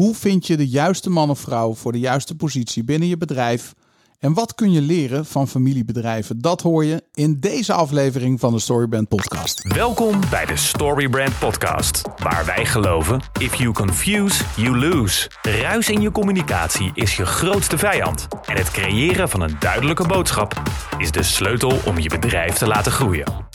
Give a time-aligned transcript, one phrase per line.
[0.00, 3.74] Hoe vind je de juiste man of vrouw voor de juiste positie binnen je bedrijf?
[4.18, 6.38] En wat kun je leren van familiebedrijven?
[6.38, 9.74] Dat hoor je in deze aflevering van de Storybrand Podcast.
[9.74, 15.30] Welkom bij de Storybrand Podcast, waar wij geloven: if you confuse, you lose.
[15.42, 18.28] Ruis in je communicatie is je grootste vijand.
[18.44, 20.62] En het creëren van een duidelijke boodschap
[20.98, 23.48] is de sleutel om je bedrijf te laten groeien.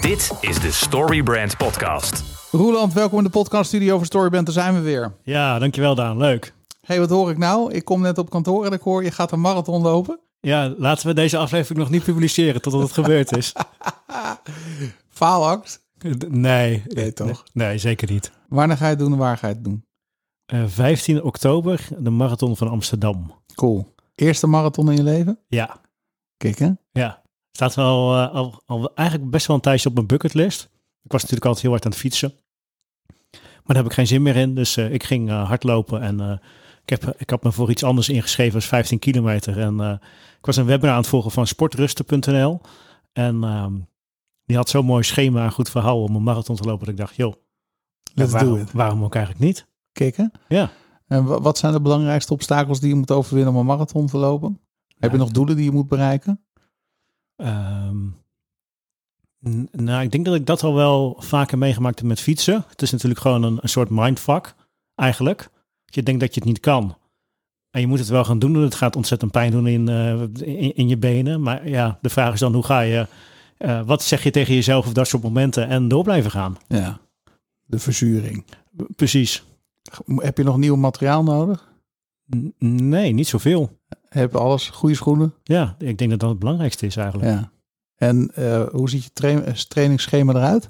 [0.00, 2.22] Dit is de Storybrand Podcast.
[2.50, 4.44] Roeland, welkom in de podcaststudio van Storybrand.
[4.46, 5.12] Daar zijn we weer.
[5.22, 6.16] Ja, dankjewel Daan.
[6.18, 6.54] Leuk.
[6.80, 7.72] hey, wat hoor ik nou?
[7.72, 10.20] Ik kom net op kantoor en ik hoor je gaat een marathon lopen.
[10.40, 13.52] Ja, laten we deze aflevering nog niet publiceren totdat het gebeurd is.
[15.08, 15.82] Faalangst?
[16.28, 16.82] Nee.
[16.86, 17.42] Nee, toch?
[17.52, 18.30] Nee, zeker niet.
[18.48, 19.84] Wanneer ga je het doen en waar ga je het doen?
[20.46, 23.32] Eh 15 oktober, de marathon van Amsterdam.
[23.54, 23.94] Cool.
[24.14, 25.38] Eerste marathon in je leven?
[25.48, 25.80] Ja,
[26.36, 26.70] Kijk hè?
[26.92, 27.21] ja.
[27.52, 30.62] Staat wel eh, al, al eigenlijk best wel een tijdje op mijn bucketlist.
[31.02, 32.32] Ik was natuurlijk altijd heel hard aan het fietsen.
[33.32, 34.54] Maar daar heb ik geen zin meer in.
[34.54, 36.40] Dus eh, ik ging eh, hardlopen en
[36.84, 39.58] ik, heb, ik had me voor iets anders ingeschreven als 15 kilometer.
[39.60, 39.80] En
[40.38, 42.60] ik was een webinar aan het volgen van sportrusten.nl.
[43.12, 43.72] En ehm,
[44.44, 46.80] die had zo'n mooi schema en goed verhaal om een marathon te lopen.
[46.84, 47.34] Dat ik dacht, joh,
[48.14, 48.72] Let's waarom, do it.
[48.72, 49.66] waarom ook eigenlijk niet?
[49.92, 50.24] Kijk hè?
[50.48, 50.70] Ja.
[51.06, 54.16] En wa- wat zijn de belangrijkste obstakels die je moet overwinnen om een marathon te
[54.18, 54.60] lopen?
[54.98, 56.44] Heb je nog doelen die je moet bereiken?
[57.36, 57.96] Ehm,
[59.70, 62.64] nou, ik denk dat ik dat al wel vaker meegemaakt heb met fietsen.
[62.68, 64.54] Het is natuurlijk gewoon een, een soort mindfuck,
[64.94, 65.48] eigenlijk.
[65.84, 66.96] Je denkt dat je het niet kan.
[67.70, 68.54] En je moet het wel gaan doen.
[68.54, 71.42] en Het gaat ontzettend pijn doen in, eh, in, in je benen.
[71.42, 73.06] Maar ja, de vraag is dan, hoe ga je...
[73.58, 76.56] eh, wat zeg je tegen jezelf op dat soort momenten en door blijven gaan?
[76.68, 77.00] Ja.
[77.64, 78.44] De verzuring.
[78.96, 79.44] Precies.
[80.16, 81.71] Heb je nog nieuw materiaal nodig?
[82.58, 83.78] Nee, niet zoveel.
[84.08, 84.68] Heb alles?
[84.68, 85.34] Goede schoenen?
[85.42, 87.30] Ja, ik denk dat dat het belangrijkste is eigenlijk.
[87.30, 87.50] Ja.
[87.96, 90.66] En eh, hoe ziet je tra- trainingsschema eruit?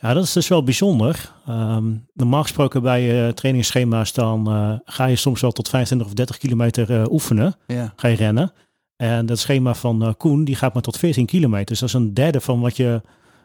[0.00, 1.32] Ja, dat is dus wel bijzonder.
[1.46, 6.14] Ehm, normaal gesproken bij je trainingsschema's dan eh, ga je soms wel tot 25 of
[6.14, 7.54] 30 kilometer oefenen.
[7.66, 7.92] Ja.
[7.96, 8.52] Ga je rennen.
[8.96, 11.66] En dat schema van Koen, die gaat maar tot 14 kilometer.
[11.66, 13.00] Dus dat is een derde van wat je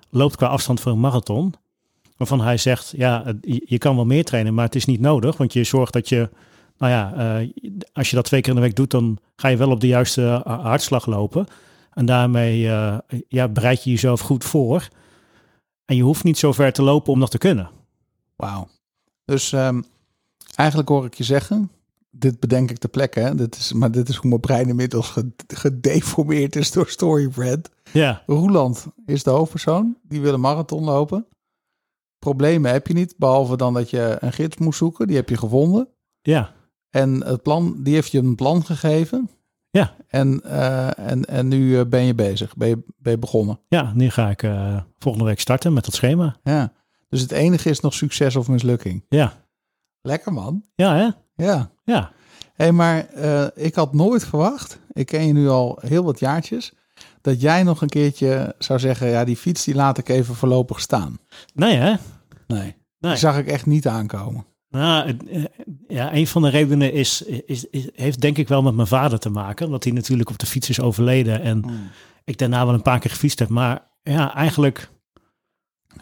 [0.09, 1.53] loopt qua afstand voor een marathon.
[2.17, 5.37] Waarvan hij zegt, ja, je kan wel meer trainen, maar het is niet nodig.
[5.37, 6.29] Want je zorgt dat je,
[6.79, 7.49] nou ja, eh,
[7.93, 9.87] als je dat twee keer in de week doet, dan ga je wel op de
[9.87, 11.45] juiste eh, hartslag lopen.
[11.93, 12.97] En daarmee eh,
[13.27, 14.87] ja, bereid je jezelf goed voor.
[15.85, 17.69] En je hoeft niet zo ver te lopen om dat te kunnen.
[18.35, 18.67] Wauw.
[19.25, 19.81] Dus ehm,
[20.55, 21.71] eigenlijk hoor ik je zeggen,
[22.09, 23.35] dit bedenk ik ter plekke, hè?
[23.35, 27.69] Dit is, maar dit is hoe mijn brein inmiddels ge- gedeformeerd is door Storybrand.
[27.91, 31.25] Ja, Roeland is de hoofdpersoon, die wil een marathon lopen.
[32.19, 35.37] Problemen heb je niet, behalve dan dat je een gids moest zoeken, die heb je
[35.37, 35.87] gevonden.
[36.21, 36.53] ja,
[36.89, 39.29] En het plan, die heeft je een plan gegeven.
[39.71, 39.95] Ja.
[40.07, 43.59] En, eh, en, en nu eh, ben je bezig, ben je, ben je begonnen.
[43.67, 43.91] ja.
[43.95, 46.35] Nu ga ik eh, volgende week starten met dat schema.
[46.43, 46.71] Ja.
[47.09, 49.05] Dus het enige is nog succes of mislukking.
[49.09, 49.33] Ja,
[50.01, 50.63] Lekker man.
[50.75, 51.09] ja hè?
[51.45, 51.71] Ja.
[51.83, 52.11] Ja,
[52.53, 53.07] Hé, hey, maar
[53.55, 56.73] ik had nooit verwacht, ik ken je nu al heel wat jaartjes,
[57.21, 60.79] dat jij nog een keertje zou zeggen, ja, die fiets die laat ik even voorlopig
[60.79, 61.17] staan.
[61.53, 61.93] nee hè?
[62.47, 63.11] Nee, Nee.
[63.11, 64.45] die zag ik echt niet aankomen.
[64.69, 65.43] Nou, eh,
[65.87, 69.19] ja, een van de redenen is, is, is, heeft denk ik wel met mijn vader
[69.19, 69.65] te maken.
[69.65, 71.41] Omdat hij natuurlijk op de fiets is overleden.
[71.41, 71.63] En
[72.23, 73.49] ik daarna wel een paar keer gefietst heb.
[73.49, 74.89] Maar ja, eigenlijk,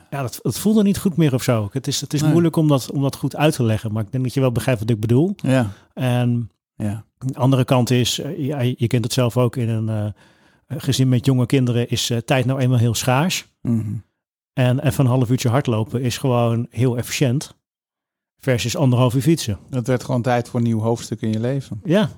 [0.10, 1.70] ja, dat, het voelde niet goed meer of zo.
[1.72, 2.32] Het is, het is Nee.
[2.32, 3.92] moeilijk om dat, om dat goed uit te leggen.
[3.94, 5.34] Maar ik denk dat je wel begrijpt wat ik bedoel.
[5.36, 9.70] Ja, En ja, de andere kant is, eh, ja, je kent het zelf ook in
[9.70, 13.48] een eh, gezin met jonge kinderen, is tijd nou eenmaal heel schaars.
[13.62, 13.94] Mhm.
[14.54, 17.57] En even een half uurtje hardlopen is gewoon heel efficiënt.
[18.40, 19.58] Versus anderhalf uur fietsen.
[19.70, 21.82] Het werd gewoon tijd voor een nieuw hoofdstuk in je leven.
[21.84, 22.10] Ja.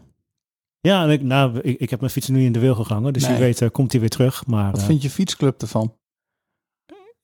[0.82, 3.14] Ja, en ik, nou, ik, ik heb mijn fiets nu in de wil gegangen.
[3.14, 3.32] Dus Nee.
[3.32, 4.46] wie weet eh, komt hij weer terug.
[4.46, 5.94] Maar Wat eh, vind je fietsclub ervan?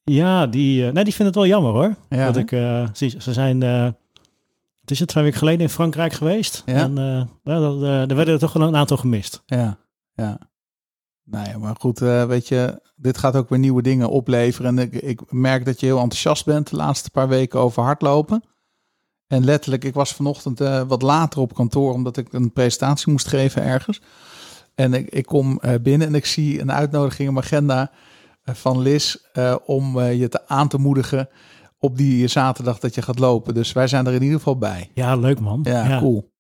[0.04, 1.96] ja, die, eh, nee, die vindt het wel jammer hoor.
[2.10, 2.50] Ja, dat ik,
[2.94, 6.64] zie, ze zijn, het is het twee weken geleden in Frankrijk geweest.
[6.66, 6.74] Ja.
[6.74, 9.44] En nou, dat, er werden er toch wel een aantal gemist.
[9.46, 9.78] Ja,
[10.14, 10.40] ja.
[11.24, 14.78] Nou ja, maar goed, weet je, dit gaat ook weer nieuwe dingen opleveren.
[14.78, 18.44] En ik, ik merk dat je heel enthousiast bent de laatste paar weken over hardlopen.
[19.36, 23.28] En letterlijk, ik was vanochtend eh, wat later op kantoor, omdat ik een presentatie moest
[23.28, 24.02] geven ergens.
[24.76, 27.92] En ik, ik kom eh, binnen en ik zie een uitnodiging in mijn agenda
[28.44, 29.16] eh, van Liz
[29.66, 31.30] om je te aan te moedigen
[31.80, 33.54] op die zaterdag dat je gaat lopen.
[33.54, 34.90] Dus wij zijn er in ieder geval bij.
[34.94, 35.60] Ja, leuk man.
[35.64, 36.34] Ja, cool.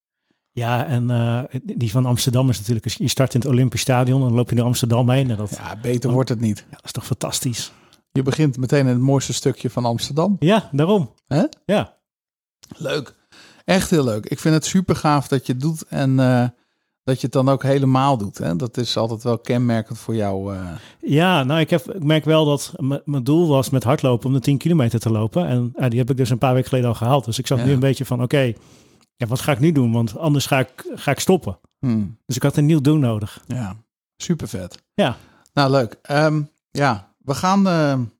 [0.51, 1.07] Ja, en
[1.63, 4.55] die van Amsterdam is natuurlijk, je start in het Olympisch Stadion en dan loop je
[4.55, 5.29] naar Amsterdam heen.
[5.29, 5.67] En dat, ja.
[5.67, 6.65] Ja, beter wordt het niet.
[6.69, 7.71] dat is toch fantastisch.
[8.11, 10.35] Je begint meteen in het mooiste stukje van Amsterdam.
[10.39, 11.13] Ja, daarom.
[11.27, 11.43] Hè?
[11.65, 11.97] Ja.
[12.77, 13.15] Leuk.
[13.65, 14.25] Echt heel leuk.
[14.25, 16.47] Ik vind het super gaaf dat je het doet en eh,
[17.03, 18.37] dat je het dan ook helemaal doet.
[18.37, 18.55] Hè?
[18.55, 20.55] Dat is altijd wel kenmerkend voor jou.
[20.55, 20.69] eh.
[21.01, 22.73] Ja, nou, ik, heb, ik merk wel dat
[23.05, 25.47] mijn doel was met hardlopen om de 10 kilometer te lopen.
[25.47, 27.25] En ja, die heb ik dus een paar weken geleden al gehaald.
[27.25, 27.65] Dus ik zat Ja.
[27.65, 28.53] nu een beetje van, oké,
[29.17, 29.91] Ja, wat ga ik nu doen?
[29.91, 31.59] Want anders ga ik, ga ik stoppen.
[31.79, 32.17] Hmm.
[32.25, 33.43] Dus ik had een nieuw doel nodig.
[33.47, 33.75] Ja,
[34.17, 34.83] super vet.
[34.93, 35.17] Ja.
[35.53, 35.97] Nou, leuk.
[36.01, 36.41] Ehm,
[36.71, 38.11] ja, we gaan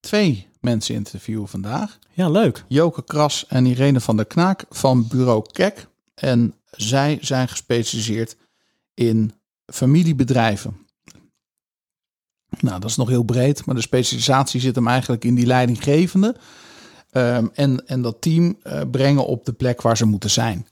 [0.00, 1.98] twee mensen interviewen vandaag.
[2.12, 2.64] Ja, leuk.
[2.68, 5.86] Joke Kras en Irene van der Knaak van bureau Kek.
[6.14, 8.36] En zij zijn gespecialiseerd
[8.94, 9.32] in
[9.66, 10.76] familiebedrijven.
[12.60, 16.36] Nou, dat is nog heel breed, maar de specialisatie zit hem eigenlijk in die leidinggevende.
[17.10, 20.68] Ehm, en, en dat team eh, brengen op de plek waar ze moeten zijn.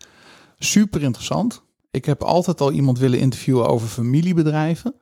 [0.58, 1.62] Super interessant.
[1.90, 4.94] Ik heb altijd al iemand willen interviewen over familiebedrijven.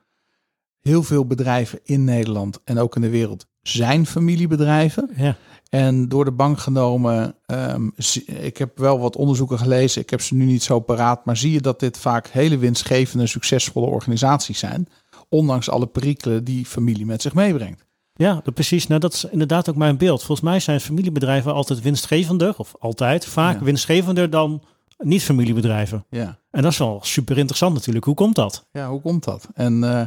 [0.80, 5.10] Heel veel bedrijven in Nederland en ook in de wereld zijn familiebedrijven.
[5.16, 5.36] Ja.
[5.68, 7.88] En door de bank genomen, ehm,
[8.26, 11.52] ik heb wel wat onderzoeken gelezen, ik heb ze nu niet zo paraat, maar zie
[11.52, 14.88] je dat dit vaak hele winstgevende, succesvolle organisaties zijn,
[15.28, 17.84] ondanks alle perikelen die familie met zich meebrengt.
[18.14, 18.86] Ja, dat, precies.
[18.86, 20.18] Nou, dat is inderdaad ook mijn beeld.
[20.22, 23.64] Volgens mij zijn familiebedrijven altijd winstgevender, of altijd vaak Ja.
[23.64, 24.62] winstgevender dan
[24.98, 26.04] niet-familiebedrijven.
[26.10, 28.04] Ja, En dat is wel super interessant natuurlijk.
[28.04, 28.66] Hoe komt dat?
[28.72, 29.48] ja hoe komt dat?
[29.54, 30.06] En, eh,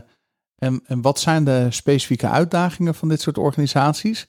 [0.64, 4.28] en, en wat zijn de specifieke uitdagingen van dit soort organisaties?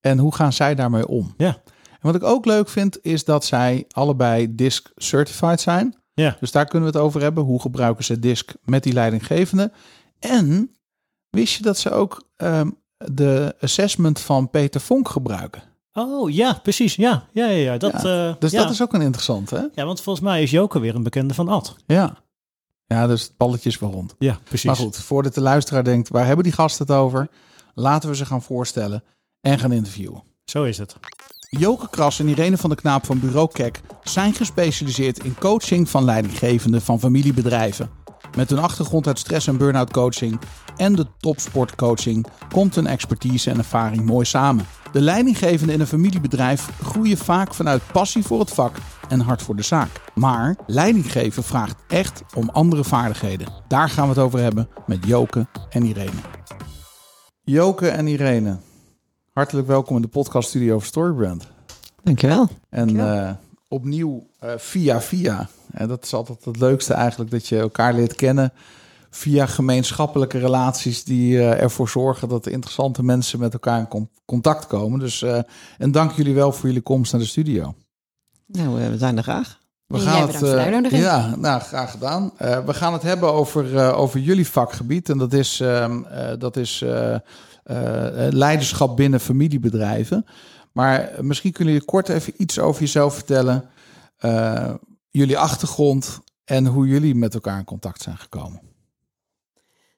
[0.00, 1.34] En hoe gaan zij daarmee om?
[1.36, 1.62] Ja.
[1.90, 5.96] En wat ik ook leuk vind, is dat zij allebei DISC certified zijn.
[6.14, 6.36] Ja.
[6.40, 7.44] Dus daar kunnen we het over hebben.
[7.44, 9.72] Hoe gebruiken ze DISC met die leidinggevende?
[10.18, 10.76] En
[11.30, 15.62] wist je dat ze ook ehm, de assessment van Peter Vonk gebruiken?
[15.92, 16.94] Oh ja, precies.
[16.94, 17.72] Ja, ja, ja.
[17.72, 17.78] ja.
[17.78, 18.62] Dat, eh, Dus ja.
[18.62, 19.66] dat is ook een interessante, hè?
[19.74, 21.76] Ja, want volgens mij is Joker weer een bekende van Ad.
[21.86, 22.22] Ja.
[22.92, 24.14] Ja, dus het balletje is wel rond.
[24.18, 24.64] Ja, precies.
[24.64, 27.28] Maar goed, voordat de luisteraar denkt, waar hebben die gasten het over?
[27.74, 29.04] Laten we ze gaan voorstellen
[29.40, 30.22] en gaan interviewen.
[30.44, 30.96] Zo is het.
[31.58, 36.04] Joke Kras en Irene van de Knaap van Bureau Kek zijn gespecialiseerd in coaching van
[36.04, 37.90] leidinggevenden van familiebedrijven.
[38.36, 40.40] Met hun achtergrond uit stress- en burn-out coaching
[40.76, 44.64] en de topsportcoaching komt hun expertise en ervaring mooi samen.
[44.92, 48.76] De leidinggevenden in een familiebedrijf groeien vaak vanuit passie voor het vak
[49.08, 49.88] en hart voor de zaak.
[50.14, 53.46] Maar leidinggeven vraagt echt om andere vaardigheden.
[53.68, 56.10] Daar gaan we het over hebben met Joke en Irene.
[57.44, 58.56] Joke en Irene,
[59.32, 61.46] hartelijk welkom in de podcaststudio van Storybrand.
[62.02, 62.48] Dankjewel.
[62.70, 63.16] En Dankjewel.
[63.26, 63.30] eh,
[63.68, 65.48] opnieuw eh, via via.
[65.72, 68.52] En dat is altijd het leukste eigenlijk, dat je elkaar leert kennen
[69.10, 74.66] via gemeenschappelijke relaties die eh, ervoor zorgen dat interessante mensen met elkaar in con- contact
[74.66, 74.98] komen.
[75.00, 75.38] Dus eh,
[75.78, 77.74] en dank jullie wel voor jullie komst naar de studio.
[78.46, 79.60] Nou, eh, we zijn er graag.
[79.86, 82.32] We En gaan jij het, eh, ja, nou graag gedaan.
[82.36, 86.32] Eh, we gaan het hebben over, eh, over jullie vakgebied en dat is, ehm, eh,
[86.38, 87.20] dat is eh, eh,
[88.30, 90.26] leiderschap binnen familiebedrijven.
[90.72, 93.64] Maar misschien kunnen jullie kort even iets over jezelf vertellen,
[94.18, 94.70] eh,
[95.12, 98.60] jullie achtergrond en hoe jullie met elkaar in contact zijn gekomen.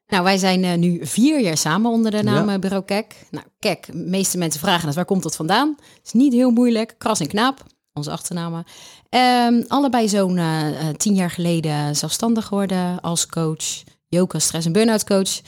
[0.06, 2.54] Nou, wij zijn eh, nu vier jaar samen onder de naam Ja.
[2.54, 3.26] eh, Bureau Kek.
[3.30, 5.76] Nou, Kek, de meeste mensen vragen dus waar komt dat vandaan?
[6.04, 6.94] is niet heel moeilijk.
[6.98, 7.62] Kras en Knaap,
[7.92, 8.64] onze achternamen.
[9.08, 13.82] Ehm, allebei zo'n eh, tien jaar geleden zelfstandig geworden als coach.
[14.08, 15.40] Joke als stress- en burn-out coach.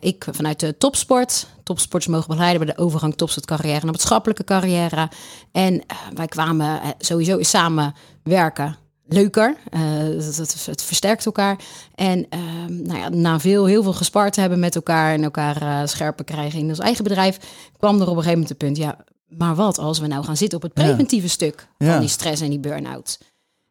[0.00, 1.48] Ik vanuit de topsport.
[1.62, 5.10] Topsporters mogen begeleiden bij de overgang topsport carrière naar maatschappelijke carrière.
[5.52, 5.82] En
[6.14, 8.76] wij kwamen sowieso samen werken
[9.08, 9.56] leuker.
[9.70, 10.36] Eh, het,
[10.66, 11.58] het, versterkt elkaar.
[11.94, 15.62] En ehm, nou ja, na veel, heel veel gespart te hebben met elkaar en elkaar
[15.62, 17.38] eh, scherper krijgen in ons eigen bedrijf,
[17.78, 20.36] kwam er op een gegeven moment het punt, ja, maar wat als we nou gaan
[20.36, 21.90] zitten op het preventieve stuk Ja.
[21.90, 23.18] van die stress en die burn-out?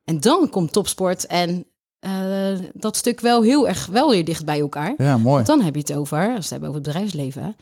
[0.03, 1.65] En dan komt topsport en
[1.99, 4.93] eh, dat stuk wel heel erg wel weer dicht bij elkaar.
[4.97, 5.35] Ja, mooi.
[5.35, 7.55] Want dan heb je het over, als we het hebben over het bedrijfsleven,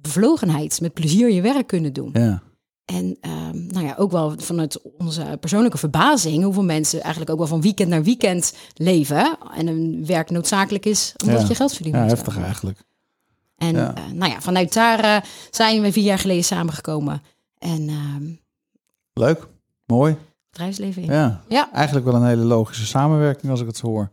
[0.00, 2.10] bevlogenheid, met plezier je werk kunnen doen.
[2.12, 2.42] Ja,
[2.84, 7.46] En ehm, nou ja, ook wel vanuit onze persoonlijke verbazing, hoeveel mensen eigenlijk ook wel
[7.46, 9.36] van weekend naar weekend leven.
[9.54, 11.48] En een werk noodzakelijk is omdat Ja.
[11.48, 11.96] je geld verdient.
[11.96, 12.78] ja heftig eigenlijk.
[13.56, 13.94] En Ja.
[13.94, 15.16] eh, nou ja, vanuit daar eh,
[15.50, 17.22] zijn we vier jaar geleden samengekomen.
[17.58, 18.24] En ehm
[19.12, 19.46] Leuk,
[19.86, 20.16] mooi.
[20.50, 21.12] bedrijfsleven in.
[21.12, 21.72] Ja, Ja.
[21.72, 24.10] eigenlijk wel een hele logische samenwerking als ik het zo hoor.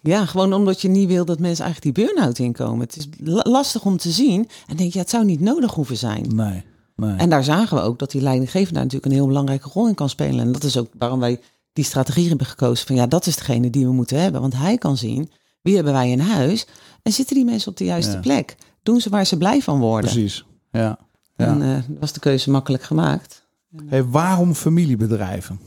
[0.00, 2.80] Ja, gewoon omdat je niet wil dat mensen eigenlijk die burn-out inkomen.
[2.80, 4.48] Het is la- lastig om te zien.
[4.66, 6.34] En denk je, ja, het zou niet nodig hoeven zijn.
[6.34, 6.64] Nee,
[6.96, 7.16] nee.
[7.16, 9.94] En daar zagen we ook dat die leidinggevende daar natuurlijk een heel belangrijke rol in
[9.94, 10.40] kan spelen.
[10.40, 11.40] En dat is ook waarom wij
[11.72, 14.40] die strategie hebben gekozen van ja, dat is degene die we moeten hebben.
[14.40, 15.30] Want hij kan zien,
[15.62, 16.66] wie hebben wij in huis?
[17.02, 18.20] En zitten die mensen op de juiste Ja.
[18.20, 18.56] plek?
[18.82, 20.10] Doen ze waar ze blij van worden?
[20.10, 20.44] Precies.
[20.72, 20.98] Ja.
[21.36, 21.46] ja.
[21.46, 23.42] En eh, was de keuze makkelijk gemaakt.
[23.86, 25.60] Hey, waarom familiebedrijven?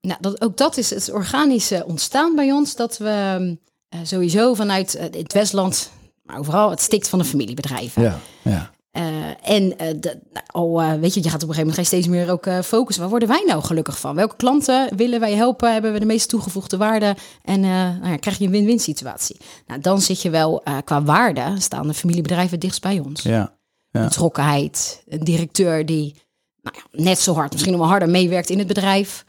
[0.00, 2.76] Nou, dat, ook dat is het organische ontstaan bij ons.
[2.76, 3.56] Dat we
[3.88, 5.90] eh, sowieso vanuit eh, het Westland,
[6.22, 8.02] maar overal, het stikt van de familiebedrijven.
[8.02, 8.70] Ja, ja.
[8.96, 11.74] Eh, en eh, de, nou, al, eh, weet je, je gaat op een gegeven moment
[11.74, 13.02] ga je steeds meer ook focussen.
[13.02, 14.14] Waar worden wij nou gelukkig van?
[14.14, 15.72] Welke klanten willen wij helpen?
[15.72, 17.16] Hebben we de meest toegevoegde waarde?
[17.42, 19.36] En nou ja, krijg je een win-win situatie.
[19.66, 23.22] Nou, dan zit je wel qua waarde, staan de familiebedrijven dichtst bij ons.
[23.22, 23.54] ja.
[23.90, 24.04] Ja.
[24.04, 26.14] Betrokkenheid, een directeur die
[26.62, 29.24] nou ja, net zo hard, misschien nog wel harder meewerkt in het bedrijf.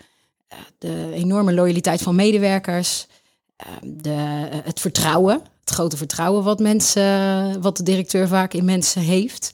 [0.78, 3.08] de enorme loyaliteit van medewerkers,
[3.82, 4.16] de,
[4.64, 9.52] het vertrouwen, het grote vertrouwen wat mensen, wat de directeur vaak in mensen heeft.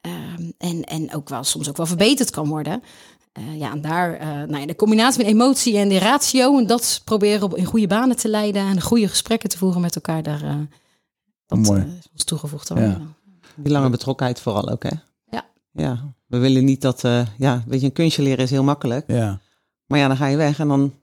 [0.00, 2.82] Ehm, en, en ook wel soms ook wel verbeterd kan worden.
[3.38, 6.66] Uh, ja, en daar, uh, nou ja, de combinatie van emotie en de ratio, en
[6.66, 10.22] dat proberen op in goede banen te leiden en goede gesprekken te voeren met elkaar,
[10.22, 10.54] daar uh,
[11.46, 11.80] dat Mooi.
[11.80, 12.68] is ons toegevoegd.
[12.68, 13.00] Ja.
[13.56, 14.96] Die lange betrokkenheid vooral ook, hè?
[15.30, 15.44] Ja.
[15.72, 17.00] Ja, we willen niet dat,
[17.38, 19.04] ja, weet je, een kunstje leren is heel makkelijk.
[19.06, 19.40] Ja.
[19.86, 20.94] Maar ja, dan ga je weg en dan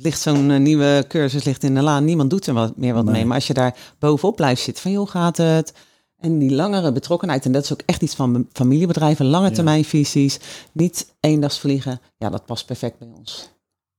[0.00, 2.04] ligt zo'n nieuwe cursus ligt in de laan.
[2.04, 3.12] Niemand doet er wat, meer wat Nee.
[3.12, 3.24] mee.
[3.24, 5.72] Maar als je daar bovenop blijft zitten van, joh, gaat het?
[6.16, 10.38] En die langere betrokkenheid, en dat is ook echt iets van familiebedrijven, lange termijn visies,
[10.72, 12.00] niet eendagsvliegen.
[12.16, 13.50] Ja, dat past perfect bij ons.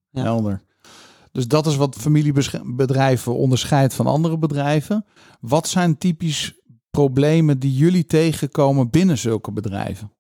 [0.10, 0.22] Ja.
[0.22, 0.62] Helder.
[1.32, 5.06] Dus dat is wat familiebedrijven onderscheidt van andere bedrijven.
[5.39, 6.53] Wat zijn typisch
[6.89, 10.12] problemen die jullie tegenkomen binnen zulke bedrijven?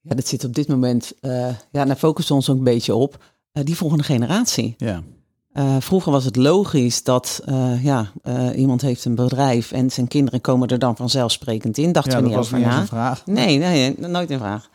[0.00, 2.94] Ja, dat zit op dit moment, eh, ja, daar focussen we ons ook een beetje
[2.94, 3.24] op.
[3.56, 4.74] eh, die volgende generatie.
[4.78, 5.02] Ja,
[5.52, 8.12] Eh, vroeger was het logisch dat eh, ja,
[8.54, 11.92] iemand heeft een bedrijf en zijn kinderen komen er dan vanzelfsprekend in.
[11.92, 12.80] Dachten ja we niet over na.
[12.80, 13.26] een vraag.
[13.26, 14.68] Nee, nee, nooit in vraag.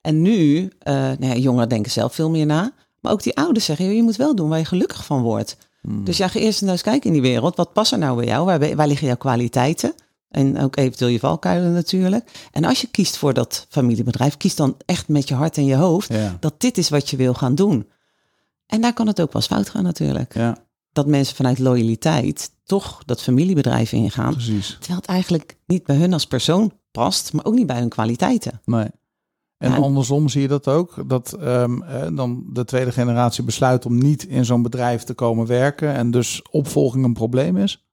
[0.00, 2.72] En nu, nou ja, jongeren denken zelf veel meer na.
[3.00, 5.56] Maar ook die ouders zeggen, je moet wel doen waar je gelukkig van wordt.
[5.80, 6.04] Hmm.
[6.04, 7.56] Dus ja, ga eerst eens kijken in die wereld.
[7.56, 8.44] Wat past er nou bij jou?
[8.44, 9.94] Waar, waar liggen jouw kwaliteiten?
[10.30, 12.48] En ook eventueel je valkuilen natuurlijk.
[12.52, 15.76] En als je kiest voor dat familiebedrijf, kies dan echt met je hart en je
[15.76, 17.86] hoofd Ja, dat dit is wat je wil gaan doen.
[18.72, 20.34] En daar kan het ook wel eens fout gaan natuurlijk.
[20.34, 20.56] ja,
[20.92, 24.32] Dat mensen vanuit loyaliteit toch dat familiebedrijf ingaan.
[24.32, 24.76] precies.
[24.78, 28.60] Terwijl het eigenlijk niet bij hun als persoon past, maar ook niet bij hun kwaliteiten.
[28.64, 28.86] Nee.
[29.58, 33.86] En Ja, andersom zie je dat ook, dat ehm, eh, dan de tweede generatie besluit
[33.86, 37.86] om niet in zo'n bedrijf te komen werken en dus opvolging een probleem is.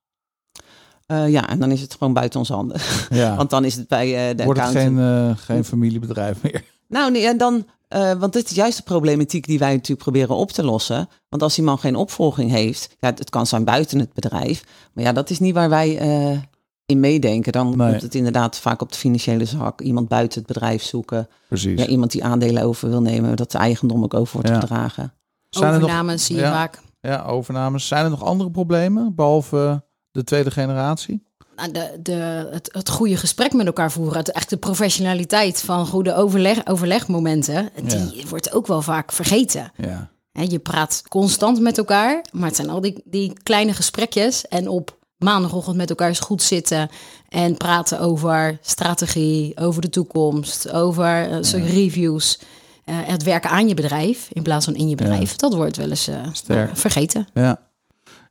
[1.05, 2.81] Eh, ja, en dan is het gewoon buiten onze handen.
[3.09, 6.63] Ja, Want dan is het bij eh, de wordt het geen, eh, geen familiebedrijf meer.
[6.88, 10.36] Nou, nee, en dan, eh, want dit is juist de problematiek die wij natuurlijk proberen
[10.36, 11.10] op te lossen.
[11.29, 14.63] Want als die man geen opvolging heeft, ja, het kan zijn buiten het bedrijf.
[14.93, 16.38] Maar ja, dat is niet waar wij eh,
[16.86, 17.51] in meedenken.
[17.51, 17.89] Dan Nee.
[17.89, 19.81] komt het inderdaad vaak op de financiële zak.
[19.81, 21.27] Iemand buiten het bedrijf zoeken.
[21.48, 21.79] Precies.
[21.79, 24.60] Ja, iemand die aandelen over wil nemen, dat de eigendom ook over wordt Ja.
[24.60, 25.13] gedragen.
[25.50, 26.51] Zijn er nog- Overnames zie je ja.
[26.51, 26.81] vaak.
[27.01, 27.88] Ja, overnames.
[27.88, 31.24] Zijn er nog andere problemen, behalve de tweede generatie?
[31.59, 34.17] Nou, de, de, het, het goede gesprek met elkaar voeren.
[34.17, 37.69] Het, echt de professionaliteit van goede overleg, overlegmomenten.
[37.83, 39.71] Die wordt ook wel vaak vergeten.
[39.77, 42.25] Ja, Hè, je praat constant met elkaar.
[42.31, 44.47] Maar het zijn al die, die kleine gesprekjes.
[44.47, 46.89] En op maandagochtend met elkaar eens goed zitten.
[47.29, 50.71] En praten over strategie, over de toekomst.
[50.71, 52.39] Over soort reviews.
[52.85, 55.35] eh, het werken aan je bedrijf in plaats van in je bedrijf.
[55.35, 56.77] Dat wordt wel eens eh, Sterk.
[56.77, 57.27] vergeten.
[57.33, 57.67] ja.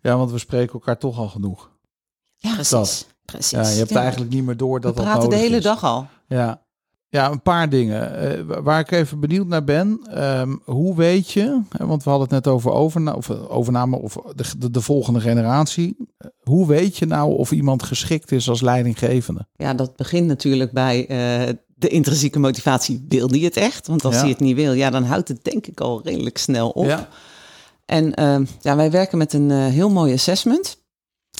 [0.02, 1.70] ja, want we spreken elkaar toch al genoeg.
[2.36, 3.06] Ja, Precies.
[3.32, 3.50] Precies.
[3.50, 4.00] Ja, je hebt Ja.
[4.00, 5.62] eigenlijk niet meer door we dat dat praten de nodig hele is.
[5.62, 6.06] dag al.
[6.28, 6.62] Ja.
[7.08, 8.18] ja, een paar dingen.
[8.18, 10.00] Eh, wa- waar ik even benieuwd naar ben.
[10.10, 14.16] ehm, hoe weet je, want we hadden het net over overna of, eh, overname of
[14.34, 15.96] de, de, de volgende generatie.
[16.18, 19.46] Eh, hoe weet je nou of iemand geschikt is als leidinggevende?
[19.56, 21.04] Ja, dat begint natuurlijk bij
[21.74, 23.04] de intrinsieke motivatie.
[23.08, 23.86] Wil die het echt?
[23.86, 24.20] Want als Ja.
[24.20, 26.84] hij het niet wil, ja, dan houdt het denk ik al redelijk snel op.
[26.84, 27.08] Ja.
[27.86, 30.77] En ehm, ja, wij werken met een heel mooi assessment.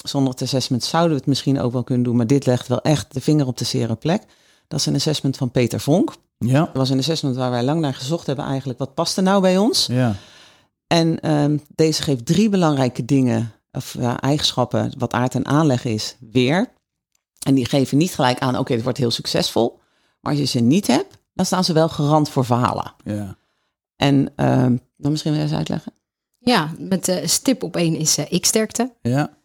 [0.03, 2.83] Zonder het assessment zouden we het misschien ook wel kunnen doen, maar dit legt wel
[2.83, 4.23] echt de vinger op de zere plek.
[4.69, 6.15] Dat is een assessment van Peter Vonk.
[6.39, 6.61] Ja.
[6.61, 8.79] Dat was een assessment waar wij lang naar gezocht hebben eigenlijk.
[8.79, 9.87] Wat past er nou bij ons?
[9.87, 10.15] Ja.
[10.87, 16.17] En ehm, deze geeft drie belangrijke dingen, of ja, eigenschappen, wat aard en aanleg is,
[16.31, 16.71] weer.
[17.47, 19.79] En die geven niet gelijk aan, oké, het wordt heel succesvol.
[20.21, 22.95] Maar als je ze niet hebt, dan staan ze wel garant voor verhalen.
[23.05, 23.37] Ja.
[23.97, 25.93] En ehm, dan misschien wil je eens uitleggen?
[26.39, 28.93] Ja, met eh, stip op één is eh, ik-sterkte.
[29.03, 29.37] Ja.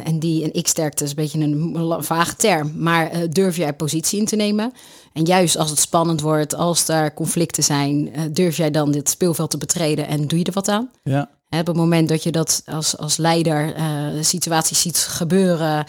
[0.00, 2.72] Eh, en die en ik-sterkte is een beetje een vage term.
[2.76, 4.72] Maar eh, durf jij positie in te nemen?
[5.12, 9.10] En juist als het spannend wordt, als er conflicten zijn, eh, durf jij dan dit
[9.10, 10.90] speelveld te betreden en doe je er wat aan?
[11.02, 11.30] Ja.
[11.50, 13.74] Op het moment dat je dat als, als leider
[14.20, 15.84] situaties ziet gebeuren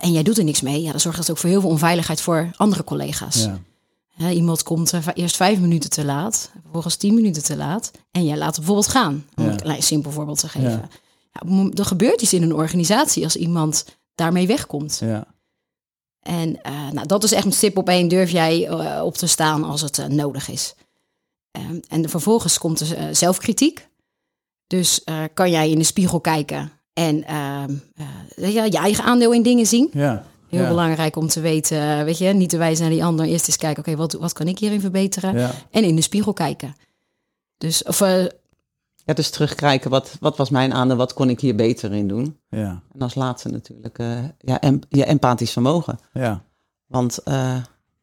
[0.00, 2.20] en jij doet er niks mee, ja, dan zorgt dat ook voor heel veel onveiligheid
[2.20, 3.48] voor andere collega's.
[4.16, 4.30] Ja.
[4.30, 7.90] Iemand komt eerst vijf minuten te laat, vervolgens tien minuten te laat.
[8.10, 9.24] En jij laat het bijvoorbeeld gaan.
[9.36, 9.50] Om Ja.
[9.50, 10.70] een klein simpel voorbeeld te geven.
[10.70, 10.88] Ja.
[11.74, 13.84] Er gebeurt iets in een organisatie als iemand
[14.14, 14.98] daarmee wegkomt.
[15.04, 15.24] Ja.
[16.20, 18.08] En eh, nou, dat is echt een stip op één.
[18.08, 20.74] Durf jij eh, op te staan als het eh, nodig is.
[21.50, 23.88] Ehm, en vervolgens komt er eh, zelfkritiek.
[24.66, 27.74] Dus kan jij in de spiegel kijken en ehm,
[28.36, 29.88] eh, ja, je eigen aandeel in dingen zien.
[29.92, 30.24] Ja.
[30.48, 30.68] Heel Ja.
[30.68, 33.26] belangrijk om te weten, weet je, niet te wijzen naar die ander.
[33.26, 35.38] Eerst eens kijken, oké, wat, wat kan ik hierin verbeteren?
[35.38, 35.50] Ja.
[35.70, 36.76] En in de spiegel kijken.
[37.58, 38.02] Dus, of,
[39.10, 42.36] Ja, dus terugkijken, wat, wat was mijn aandeel, wat kon ik hier beter in doen?
[42.48, 42.82] Ja.
[42.94, 45.98] En als laatste natuurlijk eh, ja, em- je empathisch vermogen.
[46.12, 46.42] Ja.
[46.86, 47.56] Want eh,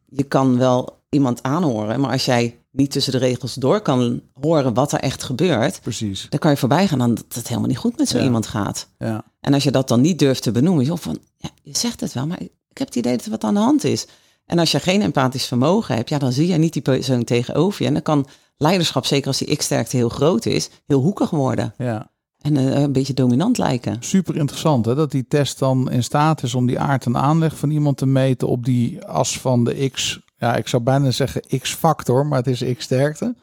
[0.06, 4.74] je kan wel iemand aanhoren, maar als jij niet tussen de regels door kan horen
[4.74, 6.26] wat er echt gebeurt, Precies.
[6.30, 8.24] dan kan je voorbij gaan aan dat het helemaal niet goed met zo Ja.
[8.24, 8.88] iemand gaat.
[8.98, 9.24] Ja.
[9.40, 12.14] En als je dat dan niet durft te benoemen, joh, van, ja, je zegt het
[12.14, 14.08] wel, maar ik ik heb het idee dat er wat aan de hand is.
[14.46, 17.82] En als je geen empathisch vermogen hebt, ja, dan zie je niet die persoon tegenover
[17.82, 17.88] je.
[17.88, 21.74] En dan kan leiderschap, zeker als die ik-sterkte heel groot is, heel hoekig worden.
[21.78, 22.12] ja.
[22.38, 23.98] En eh, een beetje dominant lijken.
[24.00, 27.58] Super interessant hè, dat die test dan in staat is om die aard en aanleg
[27.58, 30.20] van iemand te meten op die as van de X.
[30.38, 33.36] Ja, ik zou bijna zeggen X-factor, maar het is X-sterkte.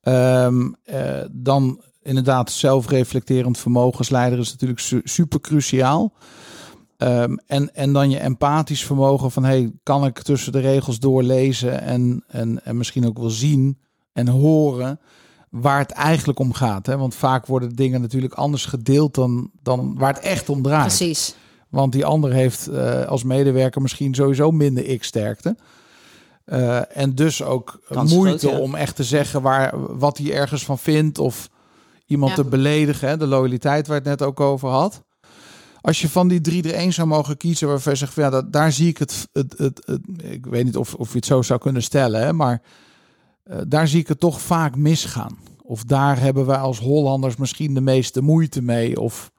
[0.00, 6.12] Ehm, eh, dan inderdaad zelfreflecterend vermogen als leider is natuurlijk su- super cruciaal.
[6.96, 11.80] Ehm, en, en dan je empathisch vermogen van hey, kan ik tussen de regels doorlezen
[11.80, 13.78] en, en, en misschien ook wel zien
[14.12, 15.00] en horen
[15.50, 16.86] waar het eigenlijk om gaat.
[16.86, 16.96] Hè?
[16.96, 20.86] Want vaak worden dingen natuurlijk anders gedeeld dan, dan waar het echt om draait.
[20.96, 21.34] Precies.
[21.68, 25.56] Want die ander heeft eh, als medewerker misschien sowieso minder X-sterkte.
[26.44, 28.62] Eh, en dus ook Kans moeite groot, ja.
[28.62, 31.18] om echt te zeggen waar, wat hij ergens van vindt.
[31.18, 31.48] Of
[32.06, 32.42] iemand Ja.
[32.42, 33.08] te beledigen.
[33.08, 33.16] Hè?
[33.16, 35.02] De loyaliteit waar het net ook over had.
[35.80, 38.52] Als je van die drie er één zou mogen kiezen waarvan je zegt, ja, dat,
[38.52, 41.42] daar zie ik het, het, het, het- Ik weet niet of, of je het zo
[41.42, 42.32] zou kunnen stellen, hè?
[42.32, 42.62] maar
[43.42, 45.38] eh, daar zie ik het toch vaak misgaan.
[45.62, 49.00] Of daar hebben wij als Hollanders misschien de meeste moeite mee.
[49.00, 49.30] Of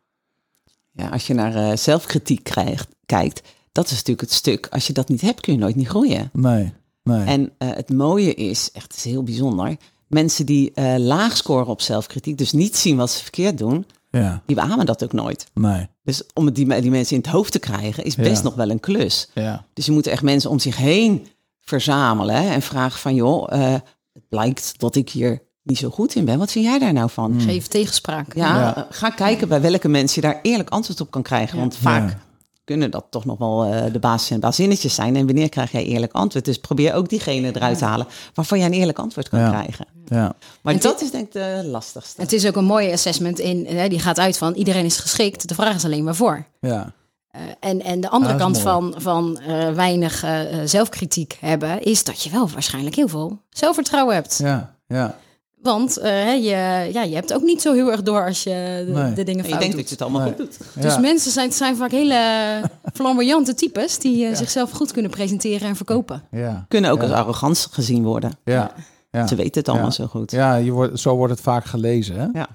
[0.92, 3.42] Ja, als je naar eh, zelfkritiek krijgt, kijkt,
[3.72, 4.68] dat is natuurlijk het stuk.
[4.72, 6.30] Als je dat niet hebt, kun je nooit niet groeien.
[6.34, 7.26] nee, nee.
[7.26, 11.82] En eh, het mooie is, echt het is heel bijzonder, mensen die laag scoren op
[11.82, 15.48] zelfkritiek, dus niet zien wat ze verkeerd doen, ja, die beamen dat ook nooit.
[15.54, 18.44] nee, Dus om die, die mensen in het hoofd te krijgen, is best Ja.
[18.44, 19.30] nog wel een klus.
[19.34, 21.28] ja, Dus je moet echt mensen om zich heen
[21.66, 23.74] verzamelen en vragen van, joh, eh,
[24.14, 26.38] het blijkt dat ik hier niet zo goed in ben.
[26.40, 27.42] Wat vind jij daar nou van?
[27.42, 28.36] Geef tegenspraak.
[28.36, 28.88] Ja, Ja.
[28.90, 31.58] ga kijken bij welke mensen je daar eerlijk antwoord op kan krijgen.
[31.60, 32.18] Want vaak Ja.
[32.64, 35.16] kunnen dat toch nog wel eh, de basis en bazinnetjes zijn.
[35.16, 36.46] En wanneer krijg jij eerlijk antwoord?
[36.46, 39.50] Dus probeer ook diegene eruit te halen waarvan jij een eerlijk antwoord kan Ja.
[39.50, 39.86] krijgen.
[40.06, 40.34] ja.
[40.62, 42.22] Maar En dat is denk ik de lastigste.
[42.22, 45.48] Het is ook een mooie assessment in, hè, die gaat uit van iedereen is geschikt.
[45.48, 46.46] De vraag is alleen waarvoor.
[46.60, 46.94] ja.
[47.34, 52.04] Eh, en, en de andere Ah, kant van, van eh, weinig eh, zelfkritiek hebben, is
[52.04, 54.38] dat je wel waarschijnlijk heel veel zelfvertrouwen hebt.
[54.44, 55.18] Ja, ja,
[55.62, 58.92] Want eh, je, ja, je hebt ook niet zo heel erg door als je de,
[58.92, 59.14] Nee.
[59.14, 59.82] de dingen fout denkt doet.
[59.82, 60.30] dat je het allemaal Nee.
[60.30, 60.38] goed
[60.74, 60.84] doet.
[60.84, 62.20] Dus mensen zijn, zijn vaak hele
[62.94, 66.24] flamboyante types die zichzelf goed kunnen presenteren en verkopen.
[66.32, 67.04] ja, Kunnen ook Ja.
[67.04, 68.32] als arrogant gezien worden.
[68.44, 68.72] ja,
[69.12, 69.28] ja.
[69.28, 69.92] Ze weten het allemaal Ja.
[69.94, 70.32] zo goed.
[70.32, 72.16] Ja, je wordt, zo wordt het vaak gelezen.
[72.20, 72.28] Hè?
[72.40, 72.48] Ja.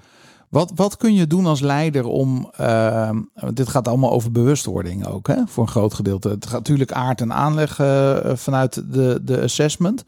[0.49, 2.51] Wat, wat kun je doen als leider om.
[2.57, 3.21] ehm,
[3.53, 6.29] dit gaat allemaal over bewustwording ook, hè, voor een groot gedeelte.
[6.29, 10.03] Het gaat natuurlijk aard en aanleg eh, vanuit de, de assessment.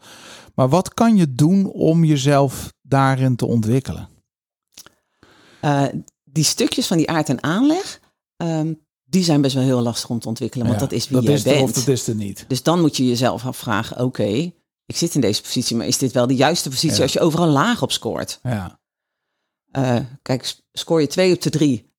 [0.54, 4.08] Maar wat kan je doen om jezelf daarin te ontwikkelen?
[5.60, 5.82] Eh,
[6.24, 8.00] die stukjes van die aard en aanleg,
[8.36, 8.72] ehm,
[9.04, 10.66] die zijn best wel heel lastig om te ontwikkelen.
[10.66, 11.62] Want Ja, dat is wie dat jij is bent.
[11.62, 12.44] of dat is er niet.
[12.48, 14.52] Dus dan moet je jezelf afvragen, oké,
[14.86, 17.02] ik zit in deze positie, maar is dit wel de juiste positie Ja.
[17.02, 18.38] als je overal laag op scoort?
[18.42, 18.80] Ja,
[19.72, 21.92] Eh, kijk, scoor je twee op de drie,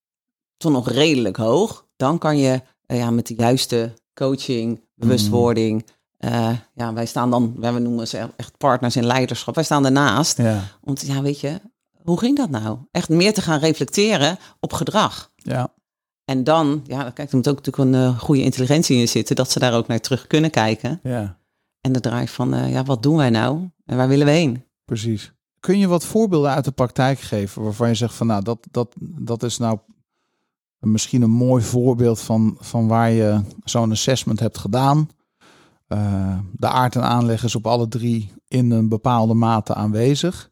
[0.58, 5.86] toch nog redelijk hoog, dan kan je eh, ja, met de juiste coaching, bewustwording,
[6.18, 10.38] eh, ja, wij staan dan, wij noemen ze echt partners in leiderschap, wij staan ernaast.
[10.38, 11.62] ja, Om te, ja, weet je,
[12.04, 12.78] hoe ging dat nou?
[12.92, 15.32] Echt meer te gaan reflecteren op gedrag.
[15.36, 15.74] ja,
[16.26, 19.60] En dan, ja, kijk, er moet ook natuurlijk een goede intelligentie in zitten, dat ze
[19.60, 21.00] daar ook naar terug kunnen kijken.
[21.04, 21.40] ja,
[21.82, 23.70] En de draai van, ja, wat doen wij nou?
[23.86, 24.64] En waar willen we heen?
[24.86, 25.34] precies.
[25.64, 28.96] Kun je wat voorbeelden uit de praktijk geven waarvan je zegt van nou, dat, dat,
[29.00, 29.78] dat is nou
[30.80, 35.10] misschien een mooi voorbeeld van, van waar je zo'n assessment hebt gedaan.
[35.88, 40.50] Eh, de aard en aanleg is op alle drie in een bepaalde mate aanwezig.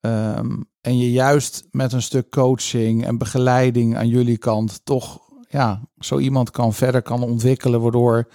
[0.00, 5.88] Ehm, en je juist met een stuk coaching en begeleiding aan jullie kant toch ja,
[5.98, 8.28] zo iemand kan verder kan ontwikkelen, waardoor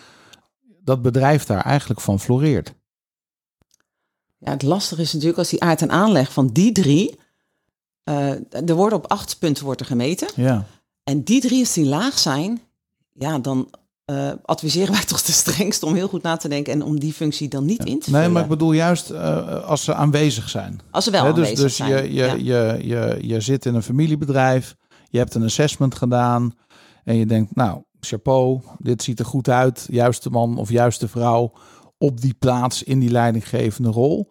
[0.83, 2.73] dat bedrijf daar eigenlijk van floreert.
[4.43, 7.19] Ja, het lastige is natuurlijk als die aard en aanleg van die drie,
[8.03, 8.29] eh,
[8.69, 10.27] er worden op acht punten wordt er gemeten.
[10.35, 10.65] Ja,
[11.03, 12.61] En die drie, als die laag zijn,
[13.13, 13.69] ja, dan
[14.05, 17.13] eh, adviseren wij toch de strengst om heel goed na te denken en om die
[17.13, 18.19] functie dan niet in te vullen.
[18.19, 20.79] nee, maar ik bedoel juist eh, als ze aanwezig zijn.
[20.91, 21.89] als ze wel dus aanwezig dus zijn.
[21.89, 22.33] je, je, ja.
[22.33, 24.75] je, je, je zit in een familiebedrijf,
[25.09, 26.53] je hebt een assessment gedaan
[27.03, 29.87] en je denkt, nou, chapeau, dit ziet er goed uit.
[29.89, 31.51] Juiste man of juiste vrouw
[32.01, 34.29] op die plaats in die leidinggevende rol.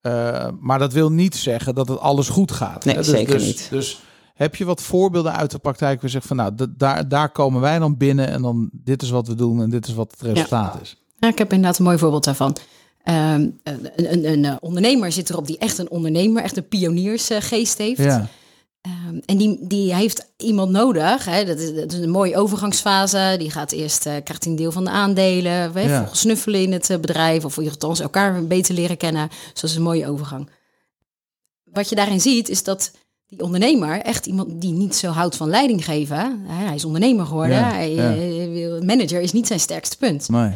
[0.00, 2.84] Eh, maar dat wil niet zeggen dat het alles goed gaat.
[2.84, 3.00] Nee, hè.
[3.00, 3.66] Dus, zeker dus, niet.
[3.70, 4.02] Dus
[4.34, 7.60] heb je wat voorbeelden uit de praktijk waar je zegt van, nou, daar, daar komen
[7.60, 10.20] wij dan binnen en dan dit is wat we doen en dit is wat het
[10.20, 10.96] resultaat is.
[11.18, 12.56] Ja, ik heb inderdaad een mooi voorbeeld daarvan.
[13.02, 17.78] Ehm, een, een, een, eh, ondernemer zit erop die echt een ondernemer, echt een pioniersgeest
[17.78, 18.02] heeft.
[18.02, 18.28] Ja,
[18.82, 21.24] Ehm, en die, die heeft iemand nodig.
[21.24, 21.44] Hè?
[21.44, 23.34] Dat, is, dat is een mooie overgangsfase.
[23.38, 25.72] Die gaat eerst, eh, krijgt een deel van de aandelen.
[25.74, 25.98] Ja.
[25.98, 27.44] Volgens snuffelen in het eh, bedrijf.
[27.44, 29.28] Of althans elkaar beter leren kennen.
[29.28, 30.48] Dus dat is een mooie overgang.
[31.64, 32.90] Wat je daarin ziet, is dat
[33.26, 36.16] die ondernemer, echt iemand die niet zo houdt van leiding geven.
[36.46, 36.64] Hè?
[36.66, 37.56] Hij is ondernemer geworden.
[37.56, 38.14] Ja, Hij, ja.
[38.14, 40.28] eh, wil- manager is niet zijn sterkste punt.
[40.28, 40.52] Nee.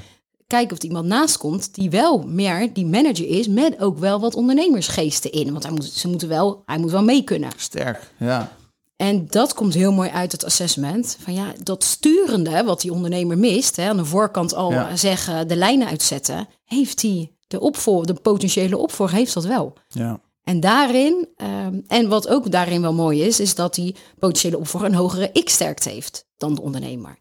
[0.47, 3.49] Kijken of er iemand naast komt die wel meer die manager is.
[3.49, 5.51] Met ook wel wat ondernemersgeesten in.
[5.53, 7.51] Want hij moet, ze moeten wel, hij moet wel mee kunnen.
[7.57, 8.53] Sterk, ja.
[8.97, 11.17] En dat komt heel mooi uit het assessment.
[11.21, 14.97] Van ja, dat sturende wat die ondernemer mist, hè, aan de voorkant al Ja.
[14.97, 19.73] zeggen, de lijnen uitzetten, heeft hij de opvolger, de potentiële opvolger heeft dat wel.
[19.89, 20.21] ja.
[20.45, 24.89] En daarin, ehm, en wat ook daarin wel mooi is, is dat die potentiële opvolger
[24.89, 27.19] een hogere x-sterkte heeft dan de ondernemer.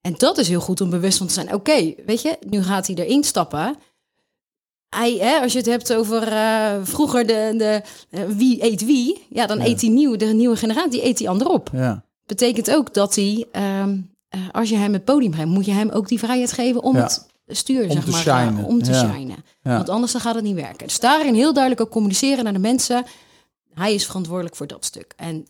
[0.00, 1.54] En dat is heel goed om bewust van te zijn.
[1.54, 3.76] Oké, weet je, nu gaat hij erin stappen.
[4.88, 9.26] Hij, hè, als je het hebt over eh, vroeger de, de eh, wie eet wie,
[9.30, 9.64] ja, dan Ja.
[9.66, 11.70] eet die nieuwe, de nieuwe generatie, die eet die ander op.
[11.72, 12.02] ja.
[12.26, 15.88] Betekent ook dat hij, ehm, eh, als je hem het podium geeft, moet je hem
[15.90, 17.02] ook die vrijheid geven om Ja.
[17.02, 18.64] het stuur, Om zeg te maar, shinen.
[18.64, 19.44] om te shinen.
[19.62, 20.86] Want anders dan gaat het niet werken.
[20.86, 23.04] Dus daarin heel duidelijk ook communiceren naar de mensen.
[23.74, 25.12] Hij is verantwoordelijk voor dat stuk.
[25.16, 25.46] En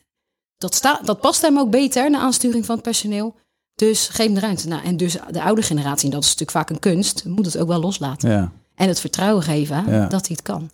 [0.58, 3.34] dat, sta, dat past hem ook beter, de aansturing van het personeel.
[3.78, 4.68] Dus geef hem de ruimte.
[4.68, 7.58] Nou, en dus de oude generatie, en dat is natuurlijk vaak een kunst, moet het
[7.58, 8.30] ook wel loslaten.
[8.30, 8.52] ja.
[8.74, 10.06] En het vertrouwen geven Ja.
[10.06, 10.70] dat hij het kan.